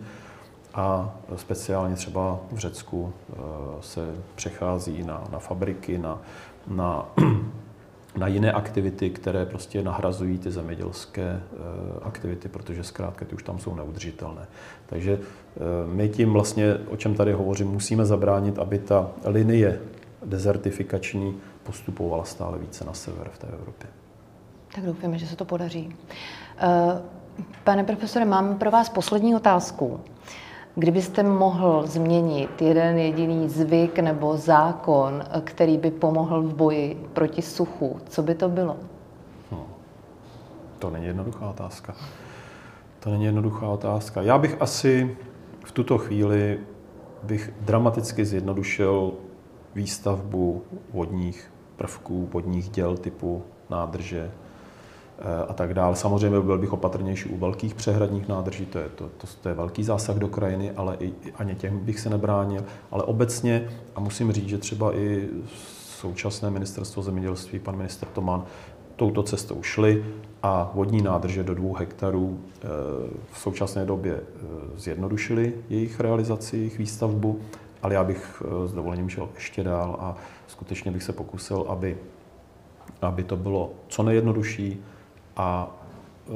A 0.74 1.14
speciálně 1.36 1.94
třeba 1.94 2.40
v 2.52 2.58
Řecku 2.58 3.12
eh, 3.12 3.34
se 3.80 4.14
přechází 4.34 5.02
na, 5.02 5.24
na 5.32 5.38
fabriky, 5.38 5.98
na, 5.98 6.18
na 6.68 7.08
na 8.16 8.26
jiné 8.26 8.52
aktivity, 8.52 9.10
které 9.10 9.46
prostě 9.46 9.82
nahrazují 9.82 10.38
ty 10.38 10.50
zemědělské 10.50 11.22
eh, 11.22 11.40
aktivity, 12.02 12.48
protože 12.48 12.84
zkrátka 12.84 13.24
ty 13.24 13.34
už 13.34 13.42
tam 13.42 13.58
jsou 13.58 13.74
neudržitelné. 13.74 14.46
Takže 14.86 15.18
eh, 15.18 15.60
my 15.86 16.08
tím 16.08 16.32
vlastně, 16.32 16.74
o 16.74 16.96
čem 16.96 17.14
tady 17.14 17.32
hovořím, 17.32 17.68
musíme 17.68 18.04
zabránit, 18.04 18.58
aby 18.58 18.78
ta 18.78 19.10
linie 19.24 19.80
dezertifikační 20.24 21.36
postupovala 21.62 22.24
stále 22.24 22.58
více 22.58 22.84
na 22.84 22.92
sever 22.94 23.28
v 23.32 23.38
té 23.38 23.46
Evropě. 23.46 23.90
Tak 24.74 24.84
doufáme, 24.84 25.18
že 25.18 25.26
se 25.26 25.36
to 25.36 25.44
podaří. 25.44 25.96
Pane 27.64 27.84
profesore, 27.84 28.24
mám 28.24 28.58
pro 28.58 28.70
vás 28.70 28.88
poslední 28.88 29.34
otázku. 29.34 30.00
Kdybyste 30.74 31.22
mohl 31.22 31.86
změnit 31.86 32.62
jeden 32.62 32.98
jediný 32.98 33.48
zvyk 33.48 33.98
nebo 33.98 34.36
zákon, 34.36 35.24
který 35.44 35.78
by 35.78 35.90
pomohl 35.90 36.42
v 36.42 36.54
boji 36.54 37.08
proti 37.12 37.42
suchu, 37.42 38.00
co 38.08 38.22
by 38.22 38.34
to 38.34 38.48
bylo? 38.48 38.76
No, 39.52 39.66
to 40.78 40.90
není 40.90 41.06
jednoduchá 41.06 41.50
otázka. 41.50 41.94
To 43.00 43.10
není 43.10 43.24
jednoduchá 43.24 43.68
otázka. 43.68 44.22
Já 44.22 44.38
bych 44.38 44.56
asi 44.60 45.16
v 45.64 45.72
tuto 45.72 45.98
chvíli 45.98 46.58
bych 47.22 47.52
dramaticky 47.60 48.24
zjednodušil 48.24 49.12
výstavbu 49.74 50.62
vodních 50.92 51.52
prvků, 51.76 52.28
vodních 52.32 52.68
děl 52.68 52.96
typu 52.96 53.42
nádrže, 53.70 54.30
a 55.48 55.52
tak 55.52 55.74
dále. 55.74 55.96
Samozřejmě 55.96 56.40
byl 56.40 56.58
bych 56.58 56.72
opatrnější 56.72 57.28
u 57.28 57.36
velkých 57.38 57.74
přehradních 57.74 58.28
nádrží, 58.28 58.66
to 58.66 58.78
je, 58.78 58.88
to, 58.88 59.04
to, 59.04 59.26
to 59.42 59.48
je 59.48 59.54
velký 59.54 59.84
zásah 59.84 60.16
do 60.16 60.28
krajiny, 60.28 60.70
ale 60.70 60.96
i, 61.00 61.12
ani 61.36 61.54
těm 61.54 61.78
bych 61.78 62.00
se 62.00 62.10
nebránil. 62.10 62.64
Ale 62.90 63.02
obecně, 63.02 63.68
a 63.94 64.00
musím 64.00 64.32
říct, 64.32 64.48
že 64.48 64.58
třeba 64.58 64.96
i 64.96 65.28
současné 66.02 66.50
ministerstvo 66.50 67.02
zemědělství, 67.02 67.58
pan 67.58 67.76
minister 67.76 68.08
Toman, 68.08 68.44
touto 68.96 69.22
cestou 69.22 69.62
šli 69.62 70.04
a 70.42 70.70
vodní 70.74 71.02
nádrže 71.02 71.42
do 71.42 71.54
dvou 71.54 71.74
hektarů 71.74 72.40
eh, 72.40 72.66
v 73.32 73.38
současné 73.38 73.86
době 73.86 74.14
eh, 74.14 74.46
zjednodušili 74.76 75.54
jejich 75.68 76.00
realizaci, 76.00 76.56
jejich 76.56 76.78
výstavbu, 76.78 77.40
ale 77.82 77.94
já 77.94 78.04
bych 78.04 78.42
s 78.66 78.72
dovolením 78.72 79.08
šel 79.08 79.28
ještě 79.34 79.64
dál 79.64 79.96
a 80.00 80.16
skutečně 80.46 80.90
bych 80.90 81.02
se 81.02 81.12
pokusil, 81.12 81.64
aby, 81.68 81.98
aby 83.02 83.24
to 83.24 83.36
bylo 83.36 83.72
co 83.88 84.02
nejjednodušší, 84.02 84.82
a 85.36 85.70
e, 85.70 86.32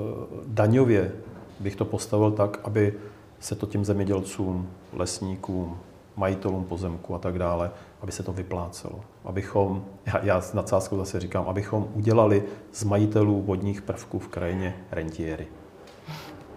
daňově 0.47 1.13
bych 1.61 1.77
to 1.77 1.85
postavil 1.85 2.31
tak, 2.31 2.61
aby 2.65 2.95
se 3.41 3.55
to 3.55 3.67
těm 3.67 3.85
zemědělcům, 3.85 4.69
lesníkům, 4.93 5.79
majitelům 6.17 6.65
pozemku 6.65 7.15
a 7.15 7.19
tak 7.19 7.39
dále, 7.39 7.71
aby 8.03 8.13
se 8.13 8.23
to 8.23 8.33
vyplácelo. 8.33 9.01
Abychom, 9.25 9.85
já, 10.07 10.25
já 10.25 10.41
s 10.41 10.53
nadsázkou 10.53 10.97
zase 10.97 11.21
říkám, 11.21 11.45
abychom 11.49 11.89
udělali 11.95 12.43
z 12.73 12.85
majitelů 12.85 13.43
vodních 13.43 13.83
prvků 13.83 14.19
v 14.19 14.29
krajině 14.29 14.77
rentiéry. 14.91 15.47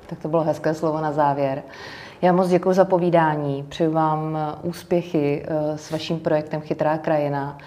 Tak 0.08 0.19
to 0.19 0.28
bylo 0.28 0.43
hezké 0.43 0.73
slovo 0.73 1.02
na 1.02 1.12
závěr. 1.12 1.63
Já 2.21 2.34
moc 2.34 2.49
děkuji 2.49 2.73
za 2.73 2.86
povídání, 2.86 3.65
přeju 3.69 3.91
vám 3.91 4.38
úspěchy 4.63 5.45
e, 5.47 5.78
s 5.78 5.91
vaším 5.91 6.19
projektem 6.19 6.62
Chytrá 6.62 6.97
krajina 6.97 7.58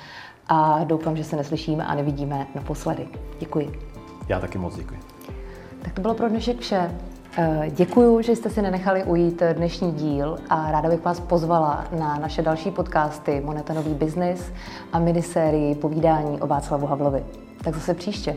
a 0.49 0.85
doufám, 0.85 1.17
že 1.17 1.25
se 1.25 1.37
neslyšíme 1.37 1.87
a 1.87 1.95
nevidíme 1.95 2.47
naposledy. 2.55 3.09
Děkuji. 3.41 3.91
Já 4.29 4.41
taky 4.41 4.59
moc 4.59 4.77
děkuji. 4.77 5.01
Tak 5.83 5.93
to 5.93 6.01
bylo 6.01 6.15
pro 6.15 6.29
dnešek 6.29 6.61
vše. 6.61 6.91
Eh, 7.37 7.71
děkuji, 7.71 8.23
že 8.23 8.37
jste 8.37 8.51
si 8.51 8.63
nenechali 8.63 9.05
ujít 9.05 9.43
dnešní 9.53 9.93
díl 9.93 10.39
a 10.49 10.71
ráda 10.71 10.89
bych 10.89 11.05
vás 11.05 11.21
pozvala 11.21 11.85
na 11.99 12.19
naše 12.19 12.43
další 12.43 12.71
podcasty 12.71 13.43
Moneta 13.45 13.75
Nový 13.75 13.95
biznis 13.95 14.53
a 14.93 14.99
minisérii 14.99 15.75
povídání 15.75 16.41
o 16.41 16.47
Václavu 16.47 16.87
Havlovi. 16.87 17.25
Tak 17.65 17.75
zase 17.75 17.95
příště. 17.95 18.37